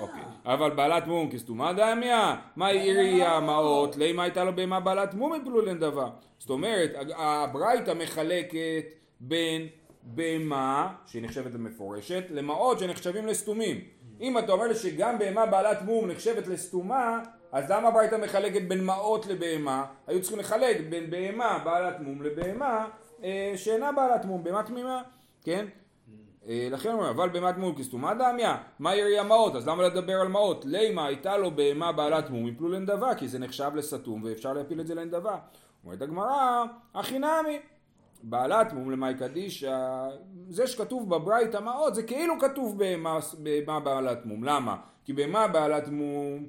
אוקיי. 0.01 0.23
אבל 0.45 0.71
בעלת 0.71 1.07
מום 1.07 1.31
כסתומה 1.31 1.73
דמיה, 1.73 2.37
מה 2.57 2.67
עירי 2.67 3.25
המעות, 3.25 3.97
לימה 3.97 4.23
הייתה 4.23 4.45
לו 4.45 4.57
בהמה 4.57 4.81
בעלת 4.81 5.15
מום 5.15 5.35
יפלו 5.35 5.61
לנדבה. 5.61 6.09
זאת 6.39 6.51
אומרת, 6.51 6.91
הברייתא 7.17 7.95
מחלקת 7.95 8.85
בין 9.21 9.67
בהמה, 10.03 10.93
שהיא 11.07 11.23
נחשבת 11.23 11.55
למפורשת, 11.55 12.25
למעות 12.31 12.79
שנחשבים 12.79 13.27
לסתומים. 13.27 13.81
אם 14.21 14.39
אתה 14.39 14.53
אומר 14.53 14.75
שגם 14.75 15.19
בהמה 15.19 15.47
בעלת 15.47 15.83
מום 15.83 16.11
נחשבת 16.11 16.47
לסתומה, 16.47 17.21
אז 17.53 17.71
למה 17.71 17.89
הברייתא 17.89 18.15
מחלקת 18.15 18.63
בין 18.63 18.85
מעות 18.85 19.27
לבהמה? 19.27 19.85
היו 20.07 20.21
צריכים 20.21 20.39
לחלק 20.39 20.81
בין 20.89 21.11
בהמה 21.11 21.59
בעלת 21.65 22.01
מום 22.01 22.23
לבהמה 22.23 22.87
אה, 23.25 23.53
שאינה 23.57 23.93
בעלת 23.93 24.25
מום, 24.25 24.45
בהמה 24.45 24.63
תמימה, 24.63 25.03
כן? 25.45 25.67
אה, 26.49 26.69
לכן 26.71 26.93
אומרים, 26.93 27.09
אבל 27.09 27.29
בהמת 27.29 27.57
מום 27.57 27.75
כסתומה 27.75 28.15
דמיה, 28.15 28.57
מה 28.79 28.97
ירי 28.97 29.19
המעות? 29.19 29.57
אז 29.57 29.69
למה 29.69 29.83
לדבר 29.83 30.21
על 30.21 30.29
מעות? 30.29 30.65
לימה 30.65 31.07
הייתה 31.07 31.37
לו 31.37 31.51
בהמה 31.51 31.93
בעלת 31.93 32.31
מום, 32.31 32.49
יפלו 32.49 32.69
לנדבה, 32.69 33.15
כי 33.15 33.29
זה 33.29 33.39
נחשב 33.39 33.71
לסתום 33.75 34.23
ואפשר 34.25 34.53
להפיל 34.53 34.81
את 34.81 34.87
זה 34.87 34.95
לנדבה. 34.95 35.39
אומרת 35.85 36.03
הגמרא, 36.03 36.65
הכי 36.95 37.19
נמי. 37.19 37.59
בעלת 38.23 38.73
מום 38.73 38.91
למאי 38.91 39.15
קדישא, 39.19 40.09
זה 40.49 40.67
שכתוב 40.67 41.11
בברייתא 41.11 41.57
מעות, 41.57 41.95
זה 41.95 42.03
כאילו 42.03 42.35
כתוב 42.41 42.79
בהמה, 42.79 43.19
בהמה 43.39 43.81
בעלת 43.81 44.27
מום. 44.27 44.45
למה? 44.45 44.77
כי 45.05 45.13
בהמה 45.13 45.49
בעלת 45.49 45.89
מום, 45.89 46.47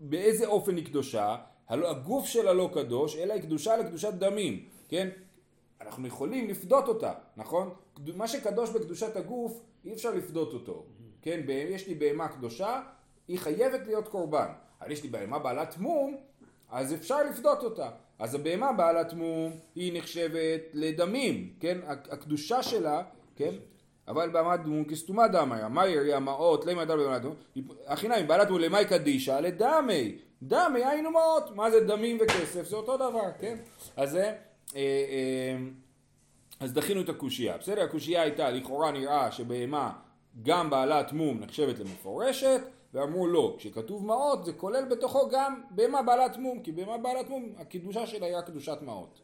באיזה 0.00 0.46
אופן 0.46 0.76
היא 0.76 0.84
קדושה? 0.84 1.36
הגוף 1.68 2.26
שלה 2.26 2.52
לא 2.52 2.70
קדוש, 2.74 3.16
אלא 3.16 3.32
היא 3.32 3.42
קדושה 3.42 3.76
לקדושת 3.76 4.12
דמים, 4.14 4.64
כן? 4.88 5.08
אנחנו 5.80 6.06
יכולים 6.06 6.48
לפדות 6.48 6.88
אותה, 6.88 7.12
נכון? 7.36 7.70
מה 8.16 8.28
שקדוש 8.28 8.70
בקדושת 8.70 9.16
הגוף, 9.16 9.60
אי 9.84 9.92
אפשר 9.92 10.10
לפדות 10.10 10.52
אותו. 10.52 10.84
כן, 11.22 11.40
יש 11.48 11.88
לי 11.88 11.94
בהמה 11.94 12.28
קדושה, 12.28 12.82
היא 13.28 13.38
חייבת 13.38 13.86
להיות 13.86 14.08
קורבן. 14.08 14.48
אבל 14.80 14.92
יש 14.92 15.02
לי 15.02 15.08
בהמה 15.08 15.38
בעלת 15.38 15.78
מום, 15.78 16.16
אז 16.70 16.94
אפשר 16.94 17.22
לפדות 17.22 17.62
אותה. 17.62 17.90
אז 18.18 18.34
הבהמה 18.34 18.72
בעלת 18.72 19.12
מום 19.12 19.52
היא 19.74 19.98
נחשבת 19.98 20.60
לדמים, 20.72 21.52
כן? 21.60 21.78
הקדושה 21.86 22.62
שלה, 22.62 23.02
כן? 23.36 23.54
אבל 24.08 24.28
בעלת 24.30 24.66
מום 24.66 24.84
כסתומה 24.84 25.28
דמיה, 25.28 25.68
מה 25.68 25.86
ירי 25.86 26.14
המעות, 26.14 26.66
למה 26.66 26.82
ידע 26.82 26.96
בעלת 26.96 27.24
מום? 27.24 27.34
הכיניים, 27.86 28.26
בעלת 28.26 28.50
מום 28.50 28.60
למאי 28.60 28.84
קדישה 28.84 29.40
לדמי. 29.40 30.18
דמי 30.42 30.84
היינו 30.84 31.10
מעות. 31.10 31.56
מה 31.56 31.70
זה 31.70 31.80
דמים 31.80 32.18
וכסף? 32.20 32.68
זה 32.68 32.76
אותו 32.76 32.96
דבר, 32.96 33.30
כן? 33.40 33.56
אז 33.96 34.10
זה... 34.10 34.34
אה, 34.76 34.80
אה, 34.80 35.56
אז 36.60 36.72
דחינו 36.72 37.00
את 37.00 37.08
הקושייה, 37.08 37.58
בסדר? 37.58 37.82
הקושייה 37.82 38.22
הייתה, 38.22 38.50
לכאורה 38.50 38.90
נראה 38.90 39.32
שבהמה 39.32 39.92
גם 40.42 40.70
בעלת 40.70 41.12
מום 41.12 41.40
נחשבת 41.40 41.78
למפורשת, 41.78 42.60
ואמרו 42.94 43.26
לא, 43.26 43.54
כשכתוב 43.58 44.06
מעות 44.06 44.44
זה 44.44 44.52
כולל 44.52 44.84
בתוכו 44.84 45.28
גם 45.28 45.62
בהמה 45.70 46.02
בעלת 46.02 46.36
מום, 46.36 46.60
כי 46.62 46.72
בהמה 46.72 46.98
בעלת 46.98 47.28
מום, 47.28 47.52
הקדושה 47.58 48.06
שלה 48.06 48.26
היה 48.26 48.42
קדושת 48.42 48.78
מעות. 48.82 49.20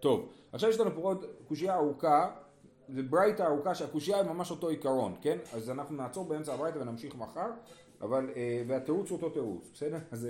טוב, 0.00 0.28
עכשיו 0.52 0.70
יש 0.70 0.80
לנו 0.80 0.90
פה 0.94 1.00
עוד 1.00 1.24
קושייה 1.48 1.74
ארוכה, 1.74 2.30
זה 2.88 3.02
ברייתא 3.02 3.42
ארוכה 3.42 3.74
שהקושייה 3.74 4.16
היא 4.16 4.26
ממש 4.26 4.50
אותו 4.50 4.68
עיקרון, 4.68 5.14
כן? 5.20 5.38
אז 5.52 5.70
אנחנו 5.70 5.96
נעצור 5.96 6.24
באמצע 6.24 6.54
הברייתא 6.54 6.78
ונמשיך 6.78 7.14
מחר, 7.14 7.46
אבל, 8.02 8.30
אה, 8.36 8.62
והתירוץ 8.66 9.10
הוא 9.10 9.16
אותו 9.16 9.30
תירוץ, 9.30 9.70
בסדר? 9.74 9.98
אז, 10.10 10.28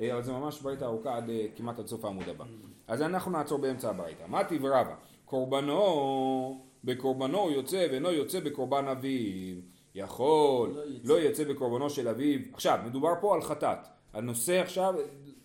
אה, 0.00 0.12
אבל 0.12 0.22
זה 0.22 0.32
ממש 0.32 0.60
ברייתא 0.60 0.84
ארוכה 0.84 1.16
עד, 1.16 1.30
אה, 1.30 1.46
כמעט 1.56 1.78
עד 1.78 1.86
סוף 1.86 2.04
העמוד 2.04 2.28
הבא. 2.28 2.44
אז 2.88 3.02
אנחנו 3.02 3.30
נעצור 3.30 3.58
באמצע 3.58 3.90
הברייתא. 3.90 4.24
מה 4.28 4.44
טיב 4.44 4.64
רבא? 4.64 4.94
קורבנו, 5.24 6.64
בקורבנו 6.84 7.38
הוא 7.38 7.50
יוצא 7.50 7.86
ואינו 7.90 8.10
יוצא 8.10 8.40
בקורבן 8.40 8.88
אביו. 8.88 9.56
יכול, 9.94 10.70
לא 10.70 10.82
יצא. 10.82 11.08
לא 11.08 11.20
יצא 11.20 11.44
בקורבנו 11.44 11.90
של 11.90 12.08
אביו. 12.08 12.40
עכשיו, 12.52 12.78
מדובר 12.86 13.12
פה 13.20 13.34
על 13.34 13.42
חטאת. 13.42 13.78
הנושא 14.12 14.60
עכשיו, 14.60 14.94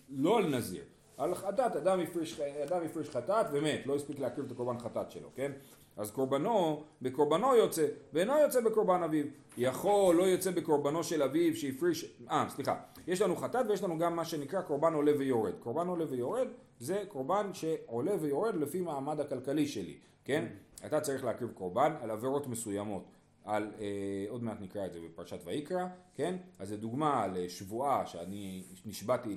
לא 0.08 0.38
על 0.38 0.56
נזיר. 0.56 0.82
על 1.16 1.34
חטאת, 1.34 1.76
אדם 1.76 2.00
הפריש, 2.00 2.40
אדם 2.40 2.82
הפריש 2.84 3.10
חטאת 3.10 3.46
ומת, 3.52 3.86
לא 3.86 3.96
הספיק 3.96 4.18
להקריב 4.18 4.46
את 4.46 4.52
הקורבן 4.52 4.78
חטאת 4.78 5.10
שלו, 5.10 5.28
כן? 5.34 5.52
אז 5.96 6.10
קורבנו, 6.10 6.82
בקורבנו 7.02 7.54
יוצא, 7.54 7.86
ואינו 8.12 8.38
יוצא 8.38 8.60
בקורבן 8.60 9.02
אביו. 9.02 9.24
יכול, 9.56 10.16
לא 10.16 10.22
יוצא 10.22 10.50
בקורבנו 10.50 11.04
של 11.04 11.22
אביו 11.22 11.56
שהפריש, 11.56 12.20
אה, 12.30 12.46
סליחה, 12.48 12.76
יש 13.06 13.22
לנו 13.22 13.36
חטאת 13.36 13.66
ויש 13.68 13.82
לנו 13.82 13.98
גם 13.98 14.16
מה 14.16 14.24
שנקרא 14.24 14.62
קורבן 14.62 14.94
עולה 14.94 15.12
ויורד. 15.18 15.52
קורבן 15.60 15.86
עולה 15.86 16.04
ויורד 16.08 16.48
זה 16.78 17.04
קורבן 17.08 17.50
שעולה 17.52 18.12
ויורד 18.20 18.54
לפי 18.54 18.80
מעמד 18.80 19.20
הכלכלי 19.20 19.66
שלי, 19.66 19.96
כן? 20.24 20.46
אתה 20.86 21.00
צריך 21.00 21.24
להקריב 21.24 21.50
קורבן 21.50 21.92
על 22.00 22.10
עבירות 22.10 22.46
מסוימות. 22.46 23.04
על, 23.44 23.70
אה, 23.80 24.26
עוד 24.28 24.42
מעט 24.42 24.60
נקרא 24.60 24.86
את 24.86 24.92
זה 24.92 25.00
בפרשת 25.00 25.38
ויקרא, 25.44 25.86
כן? 26.14 26.36
אז 26.58 26.68
זה 26.68 26.76
דוגמה 26.76 27.24
על 27.24 27.36
אה, 27.36 27.48
שבועה 27.48 28.06
שאני 28.06 28.62
נשבעתי 28.86 29.36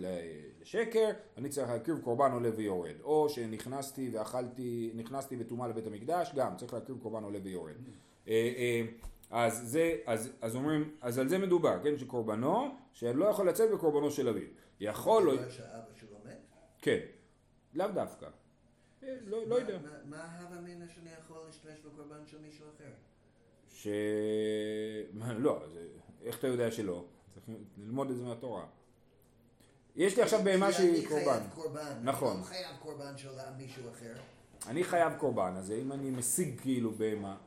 לשקר, 0.70 1.10
אני 1.38 1.50
צריך 1.50 1.70
להקריב 1.70 2.00
קורבן 2.00 2.32
עולה 2.32 2.50
ויורד. 2.56 3.02
או 3.04 3.30
שנכנסתי 3.30 4.10
ואכלתי, 4.14 4.92
נכנסתי 4.96 5.36
בטומאה 5.36 5.68
לבית 5.68 5.88
המקדש, 5.88 6.32
גם 6.36 6.58
צריך 6.58 6.74
להקריב 6.74 6.98
קורבן 7.02 7.24
עולה 7.24 7.40
ויורד. 7.44 7.74
אה, 8.28 8.34
אה, 8.58 8.82
אז 9.32 9.62
זה, 9.72 9.96
אז, 10.06 10.32
אז 10.42 10.56
אומרים, 10.56 10.96
אז 11.02 11.18
על 11.18 11.28
זה 11.28 11.38
מדובר, 11.38 11.84
כן? 11.84 11.98
שקורבנו, 11.98 12.76
שלא 12.92 13.26
יכול 13.26 13.50
לצאת 13.50 13.72
בקורבנו 13.72 14.12
של 14.12 14.28
אביו. 14.28 14.48
יכול 14.80 15.24
לא, 15.24 15.50
שהאבא 15.50 15.94
שלו 16.00 16.18
מת? 16.26 16.38
כן, 16.82 17.00
לאו 17.74 17.88
דווקא. 17.94 18.26
אה, 19.04 19.16
לא, 19.26 19.48
לא 19.48 19.56
יודע. 19.56 19.80
מה- 20.06 20.24
ההווה 20.24 20.58
אמינא 20.60 20.88
שאני 20.88 21.10
יכול 21.20 21.38
להשתמש 21.46 21.80
בקורבן 21.86 22.26
של 22.26 22.38
מישהו 22.42 22.66
אחר? 22.78 22.92
ש... 23.74 23.88
לא. 25.46 25.64
איך 26.24 26.40
אתה 26.40 26.48
יודע 26.48 26.72
שלא? 26.72 27.06
צריך 27.34 27.46
ללמוד 27.78 28.10
את 28.10 28.18
זה 28.18 28.24
מהתורה. 28.24 28.66
יש 30.00 30.18
לי 30.18 30.24
עכשיו 30.24 30.40
בהמה 30.44 30.74
שהיא 30.74 31.08
קורבן. 31.08 31.40
קורבן. 31.56 32.00
נכון. 32.04 32.36
אני 32.38 32.44
חייב 32.46 32.78
קורבן 32.82 33.18
של 33.18 33.30
מישהו 33.58 33.90
אחר. 33.90 34.14
אני 34.68 34.84
חייב 34.84 35.14
קורבן, 35.18 35.54
אז 35.58 35.72
אם 35.72 35.92
אני 35.92 36.10
משיג 36.10 36.60
כאילו 36.62 36.92
בהמה, 36.92 37.38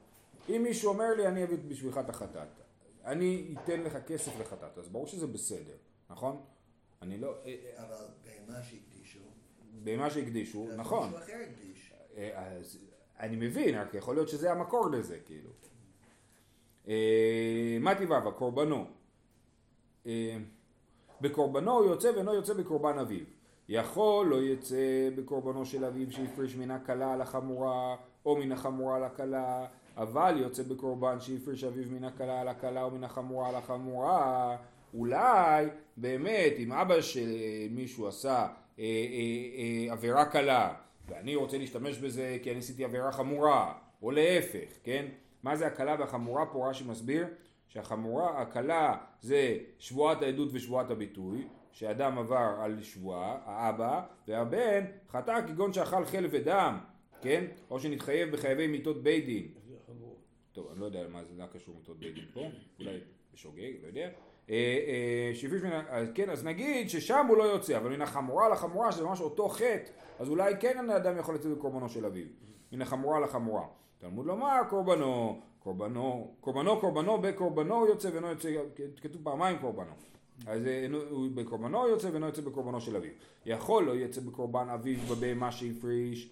אם 0.48 0.62
מישהו 0.62 0.88
אומר 0.88 1.14
לי 1.16 1.28
אני 1.28 1.44
אביא 1.44 1.56
בשבילך 1.68 1.98
את 1.98 2.08
החטאת, 2.08 2.48
אני 3.04 3.54
אתן 3.64 3.80
לך 3.80 3.96
כסף 4.06 4.40
לחטאת, 4.40 4.78
אז 4.78 4.88
ברור 4.88 5.06
שזה 5.06 5.26
בסדר, 5.26 5.76
נכון? 6.10 6.44
אני 7.02 7.18
לא... 7.18 7.34
אה, 7.44 7.54
אה, 7.76 7.84
אבל 7.84 8.04
בהמה 8.24 8.62
שהקדישו, 8.62 9.18
בהמה 9.84 10.10
שהקדישו, 10.10 10.68
נכון. 10.76 11.08
מישהו 11.08 11.24
אחר 11.24 11.36
הקדיש. 11.50 11.92
אה, 12.16 12.46
אז 12.46 12.78
אני 13.20 13.36
מבין, 13.36 13.74
רק 13.74 13.94
יכול 13.94 14.14
להיות 14.14 14.28
שזה 14.28 14.52
המקור 14.52 14.90
לזה, 14.90 15.18
כאילו. 15.26 15.50
מה 17.80 17.94
טיבב, 17.94 18.26
הקורבנו. 18.26 18.86
בקורבנו 21.22 21.72
הוא 21.72 21.84
יוצא 21.84 22.10
ואינו 22.14 22.34
יוצא 22.34 22.54
בקורבן 22.54 22.98
אביו. 22.98 23.24
יכול 23.68 24.26
לא 24.26 24.42
יצא 24.42 25.10
בקורבנו 25.16 25.66
של 25.66 25.84
אביו 25.84 26.12
שהפריש 26.12 26.56
מן 26.56 26.70
הכלה 26.70 27.12
על 27.12 27.20
החמורה 27.20 27.96
או 28.26 28.36
מן 28.36 28.52
החמורה 28.52 28.96
על 28.96 29.04
הכלה, 29.04 29.66
אבל 29.96 30.34
יוצא 30.38 30.62
בקורבן 30.62 31.20
שהפריש 31.20 31.64
אביו 31.64 31.84
מן 31.90 32.04
הכלה 32.04 32.40
על 32.40 32.48
הכלה 32.48 32.82
או 32.82 32.90
מן 32.90 33.04
החמורה 33.04 33.48
על 33.48 33.54
החמורה. 33.54 34.56
אולי 34.94 35.66
באמת 35.96 36.52
אם 36.58 36.72
אבא 36.72 37.00
של 37.00 37.28
מישהו 37.70 38.08
עשה 38.08 38.30
אה, 38.38 38.46
אה, 38.78 38.84
אה, 39.58 39.92
עבירה 39.92 40.24
קלה 40.24 40.74
ואני 41.08 41.34
רוצה 41.34 41.58
להשתמש 41.58 41.98
בזה 41.98 42.38
כי 42.42 42.50
אני 42.50 42.58
עשיתי 42.58 42.84
עבירה 42.84 43.12
חמורה, 43.12 43.74
או 44.02 44.10
להפך, 44.10 44.68
כן? 44.84 45.06
מה 45.42 45.56
זה 45.56 45.66
הקלה 45.66 45.96
והחמורה 45.98 46.46
פה 46.46 46.70
רש"י 46.70 46.84
מסביר? 46.84 47.26
שהחמורה, 47.72 48.40
הקלה 48.42 48.94
זה 49.20 49.56
שבועת 49.78 50.22
העדות 50.22 50.48
ושבועת 50.52 50.90
הביטוי, 50.90 51.48
שאדם 51.70 52.18
עבר 52.18 52.56
על 52.60 52.82
שבועה, 52.82 53.38
האבא, 53.44 54.00
והבן 54.28 54.84
חטא 55.08 55.46
כגון 55.46 55.72
שאכל 55.72 56.04
חלב 56.04 56.30
ודם, 56.32 56.78
כן? 57.22 57.44
או 57.70 57.80
שנתחייב 57.80 58.30
בחייבי 58.32 58.66
מיתות 58.66 59.02
בית 59.02 59.24
דין. 59.26 59.48
טוב, 60.52 60.68
אני 60.72 60.80
לא 60.80 60.84
יודע 60.84 61.08
מה 61.08 61.24
זה, 61.24 61.32
קשור 61.52 61.74
מיתות 61.78 61.98
בית 61.98 62.14
דין 62.14 62.24
פה, 62.34 62.40
אולי 62.78 62.98
בשוגג, 63.34 63.72
לא 63.82 63.86
יודע. 63.86 64.08
אה, 64.50 64.54
אה, 64.86 65.34
שהפריש 65.34 65.62
מן, 65.62 65.72
ה- 65.72 65.84
אז 65.88 66.08
כן, 66.14 66.30
אז 66.30 66.44
נגיד 66.44 66.90
ששם 66.90 67.26
הוא 67.28 67.36
לא 67.36 67.44
יוצא, 67.44 67.76
אבל 67.76 67.90
מן 67.90 68.02
החמורה 68.02 68.48
לחמורה, 68.48 68.92
שזה 68.92 69.04
ממש 69.04 69.20
אותו 69.20 69.48
חטא, 69.48 69.90
אז 70.18 70.28
אולי 70.28 70.54
כן 70.60 70.90
האדם 70.90 71.18
יכול 71.18 71.34
לצאת 71.34 71.52
בקורבנו 71.52 71.88
של 71.88 72.06
אביו. 72.06 72.26
מן 72.72 72.82
החמורה 72.82 73.20
לחמורה. 73.20 73.64
תלמוד 73.98 74.26
לומר 74.26 74.56
קורבנו, 74.68 75.40
קורבנו, 75.62 76.34
קורבנו, 76.40 76.80
קורבנו, 76.80 77.20
בקורבנו 77.20 77.74
הוא 77.74 77.86
יוצא 77.86 78.08
ואינו 78.12 78.28
יוצא, 78.28 78.54
כתוב 79.00 79.24
פעמיים 79.24 79.58
קורבנו. 79.58 79.92
אז 80.46 80.66
אה, 80.66 80.86
הוא 81.10 81.28
בקורבנו 81.34 81.88
יוצא 81.88 82.08
ואינו 82.12 82.26
יוצא 82.26 82.42
בקורבנו 82.42 82.80
של 82.80 82.96
אביו. 82.96 83.10
יכול 83.46 83.84
לא 83.84 83.96
יצא 83.96 84.20
בקורבן 84.20 84.68
אביו 84.68 84.98
בבהמה 85.10 85.52
שהפריש, 85.52 86.30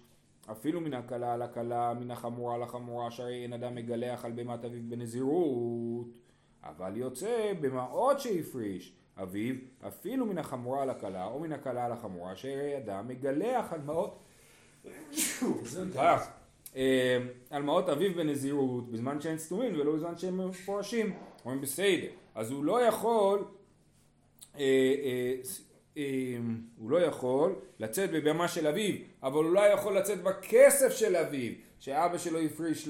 אפילו 0.51 0.81
מן 0.81 0.93
הקלה 0.93 1.33
על 1.33 1.41
הקלה, 1.41 1.93
מן 1.93 2.11
החמורה 2.11 2.55
על 2.55 2.63
החמורה, 2.63 3.11
שהרי 3.11 3.43
אין 3.43 3.53
אדם 3.53 3.75
מגלח 3.75 4.25
על 4.25 4.31
בהמת 4.31 4.65
אביו 4.65 4.81
בנזירות, 4.89 6.07
אבל 6.63 6.97
יוצא 6.97 7.53
במעות 7.61 8.19
שהפריש 8.19 8.93
אביו, 9.17 9.55
אפילו 9.87 10.25
מן 10.25 10.37
החמורה 10.37 10.81
על 10.81 10.89
הקלה, 10.89 11.25
או 11.25 11.39
מן 11.39 11.51
הקלה 11.51 11.85
על 11.85 11.91
החמורה, 11.91 12.35
שהרי 12.35 12.77
אדם 12.77 13.07
מגלח 13.07 13.73
על 13.73 13.81
מעות 13.81 14.19
על 17.49 17.63
מעות 17.63 17.89
אביו 17.89 18.13
בנזירות, 18.15 18.91
בזמן 18.91 19.21
שאין 19.21 19.37
סתומים 19.37 19.73
ולא 19.79 19.95
בזמן 19.95 20.17
שהם 20.17 20.49
מפורשים, 20.49 21.13
אומרים 21.45 21.61
בסדר, 21.61 22.07
אז 22.35 22.51
הוא 22.51 22.63
לא 22.63 22.81
יכול 22.81 23.43
אה, 24.55 24.61
אה, 25.03 25.33
אה, 25.97 26.37
הוא 26.77 26.91
לא 26.91 26.97
יכול 26.97 27.55
לצאת 27.79 28.11
בבמה 28.11 28.47
של 28.47 28.67
אביו, 28.67 28.95
אבל 29.23 29.43
הוא 29.43 29.53
לא 29.53 29.59
יכול 29.59 29.97
לצאת 29.97 30.23
בכסף 30.23 30.91
של 30.91 31.15
אביו, 31.15 31.53
שאבא 31.79 32.17
שלו 32.17 32.39
הפריש 32.39 32.89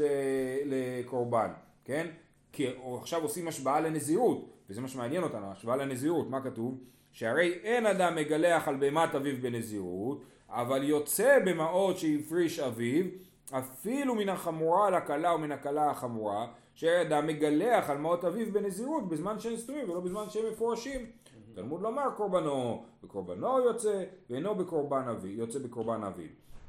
לקורבן, 0.65 1.49
כן? 1.85 2.07
כי 2.53 2.67
עכשיו 2.99 3.21
עושים 3.21 3.47
השוואה 3.47 3.81
לנזירות, 3.81 4.49
וזה 4.69 4.81
מה 4.81 4.87
שמעניין 4.87 5.23
אותנו, 5.23 5.51
השוואה 5.51 5.75
לנזירות, 5.75 6.29
מה 6.29 6.43
כתוב? 6.43 6.77
שהרי 7.11 7.53
אין 7.63 7.85
אדם 7.85 8.15
מגלח 8.15 8.67
על 8.67 8.75
בהמת 8.75 9.15
אביו 9.15 9.35
בנזירות, 9.41 10.23
אבל 10.49 10.83
יוצא 10.83 11.39
במעות 11.45 11.97
שהפריש 11.97 12.59
אביו, 12.59 13.05
אפילו 13.51 14.15
מן 14.15 14.29
החמורה 14.29 14.87
על 14.87 14.93
הקלה 14.93 15.35
ומן 15.35 15.51
הקלה 15.51 15.91
החמורה, 15.91 16.47
שהרי 16.73 17.01
אדם 17.01 17.27
מגלח 17.27 17.89
על 17.89 17.97
מעות 17.97 18.25
אביו 18.25 18.53
בנזירות 18.53 19.09
בזמן 19.09 19.39
שהם 19.39 19.57
סתומים 19.57 19.89
ולא 19.89 19.99
בזמן 19.99 20.29
שהם 20.29 20.43
מפורשים. 20.51 21.05
תלמוד 21.53 21.81
לומר 21.81 22.11
קורבנו, 22.17 22.85
בקורבנו 23.03 23.59
יוצא, 23.59 24.03
ואינו 24.29 24.55
בקורבן 24.55 25.07
אביו, 25.07 25.31
יוצא 25.31 25.59
בקורבן 25.59 26.03
אביו. 26.03 26.27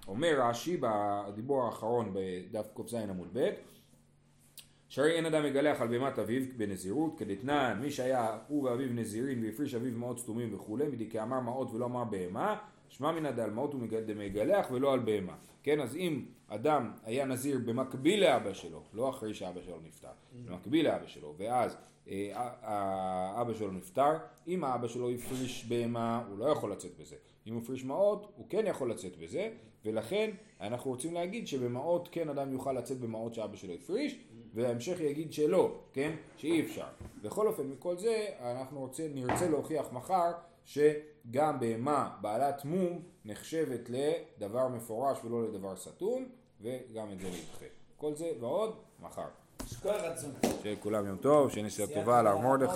אומר 0.09 0.35
רש"י 0.39 0.81
בדיבור 0.81 1.65
האחרון 1.65 2.15
בדף 2.15 2.67
ק"ז 2.75 2.95
עמוד 2.95 3.29
ב' 3.33 3.51
שהרי 4.89 5.13
אין 5.13 5.27
אדם 5.27 5.45
מגלח 5.45 5.81
על 5.81 5.89
בהמת 5.89 6.19
אביו 6.19 6.43
בנזירות, 6.57 7.19
כדתנן 7.19 7.79
מי 7.81 7.91
שהיה 7.91 8.39
הוא 8.49 8.63
ואביו 8.65 8.89
נזירים 8.91 9.43
והפריש 9.43 9.75
אביו 9.75 9.93
מעות 9.99 10.19
סתומים 10.19 10.55
וכולי, 10.55 10.89
מדכאמר 10.89 11.41
מעות 11.41 11.71
ולא 11.73 11.85
אמר 11.85 12.05
בהמה, 12.05 12.59
שמע 12.93 13.13
מן 13.13 13.27
הדל 13.27 13.51
מעות 13.51 13.73
הוא 13.73 13.81
מג- 13.81 14.13
מגלח 14.17 14.67
ולא 14.71 14.93
על 14.93 15.01
בהמה. 15.01 15.35
כן, 15.63 15.81
אז 15.81 15.97
אם 15.97 16.25
אדם 16.49 16.91
היה 17.05 17.25
נזיר 17.25 17.59
במקביל 17.65 18.21
לאבא 18.21 18.53
שלו, 18.53 18.83
לא 18.93 19.11
אחרי 19.11 19.35
שאבא 19.35 19.61
שלו 19.63 19.77
נפטר, 19.85 20.09
במקביל 20.47 20.87
לאבא 20.89 21.07
שלו, 21.07 21.35
ואז 21.39 21.77
אה, 22.09 22.31
אה, 22.35 22.51
האבא 23.37 23.55
שלו 23.55 23.71
נפטר, 23.71 24.13
אם 24.49 24.65
האבא 24.65 24.89
שלו 24.89 25.11
הפריש 25.11 25.65
בהמה, 25.69 26.25
הוא 26.29 26.39
לא 26.39 26.45
יכול 26.45 26.73
לצאת 26.73 26.91
בזה. 27.01 27.17
אם 27.47 27.55
הוא 27.55 27.63
הפריש 27.63 27.85
מעות, 27.85 28.33
הוא 28.37 28.47
כן 28.49 28.65
יכול 28.67 28.91
לצאת 28.91 29.17
בזה, 29.17 29.51
ולכן 29.85 30.31
אנחנו 30.61 30.91
רוצים 30.91 31.15
להגיד 31.15 31.47
שבמעות 31.47 32.09
כן 32.13 32.29
אדם 32.29 32.53
יוכל 32.53 32.73
לצאת 32.73 33.01
במעות 33.01 33.35
שאבא 33.35 33.57
שלו 33.57 33.75
הפריש, 33.75 34.19
וההמשך 34.55 35.01
יגיד 35.01 35.33
שלא, 35.33 35.75
כן? 35.93 36.13
שאי 36.37 36.61
אפשר. 36.61 36.87
בכל 37.23 37.47
אופן, 37.47 37.67
מכל 37.67 37.97
זה, 37.99 38.27
אנחנו 38.41 38.81
רוצה, 38.81 39.07
נרצה 39.15 39.49
להוכיח 39.49 39.93
מחר 39.93 40.33
שגם 41.31 41.61
בהמה 41.61 42.11
בעלת 42.21 42.65
מום 42.65 43.03
נחשבת 43.25 43.81
לדבר 43.89 44.69
מפורש 44.69 45.19
ולא 45.25 45.45
לדבר 45.45 45.77
סתום, 45.77 46.25
וגם 46.61 47.13
את 47.13 47.21
זה 47.21 47.27
נדחה. 47.29 47.67
כל 47.97 48.15
זה 48.15 48.31
ועוד, 48.41 48.75
מחר. 49.03 49.23
כל 49.83 49.89
רצון. 49.89 50.31
שיהיה 50.63 50.77
לכולם 50.77 51.07
יום 51.07 51.17
טוב, 51.17 51.51
שנסיעה 51.51 51.89
טובה 51.89 52.23
להר 52.23 52.39
מרדכי. 52.39 52.71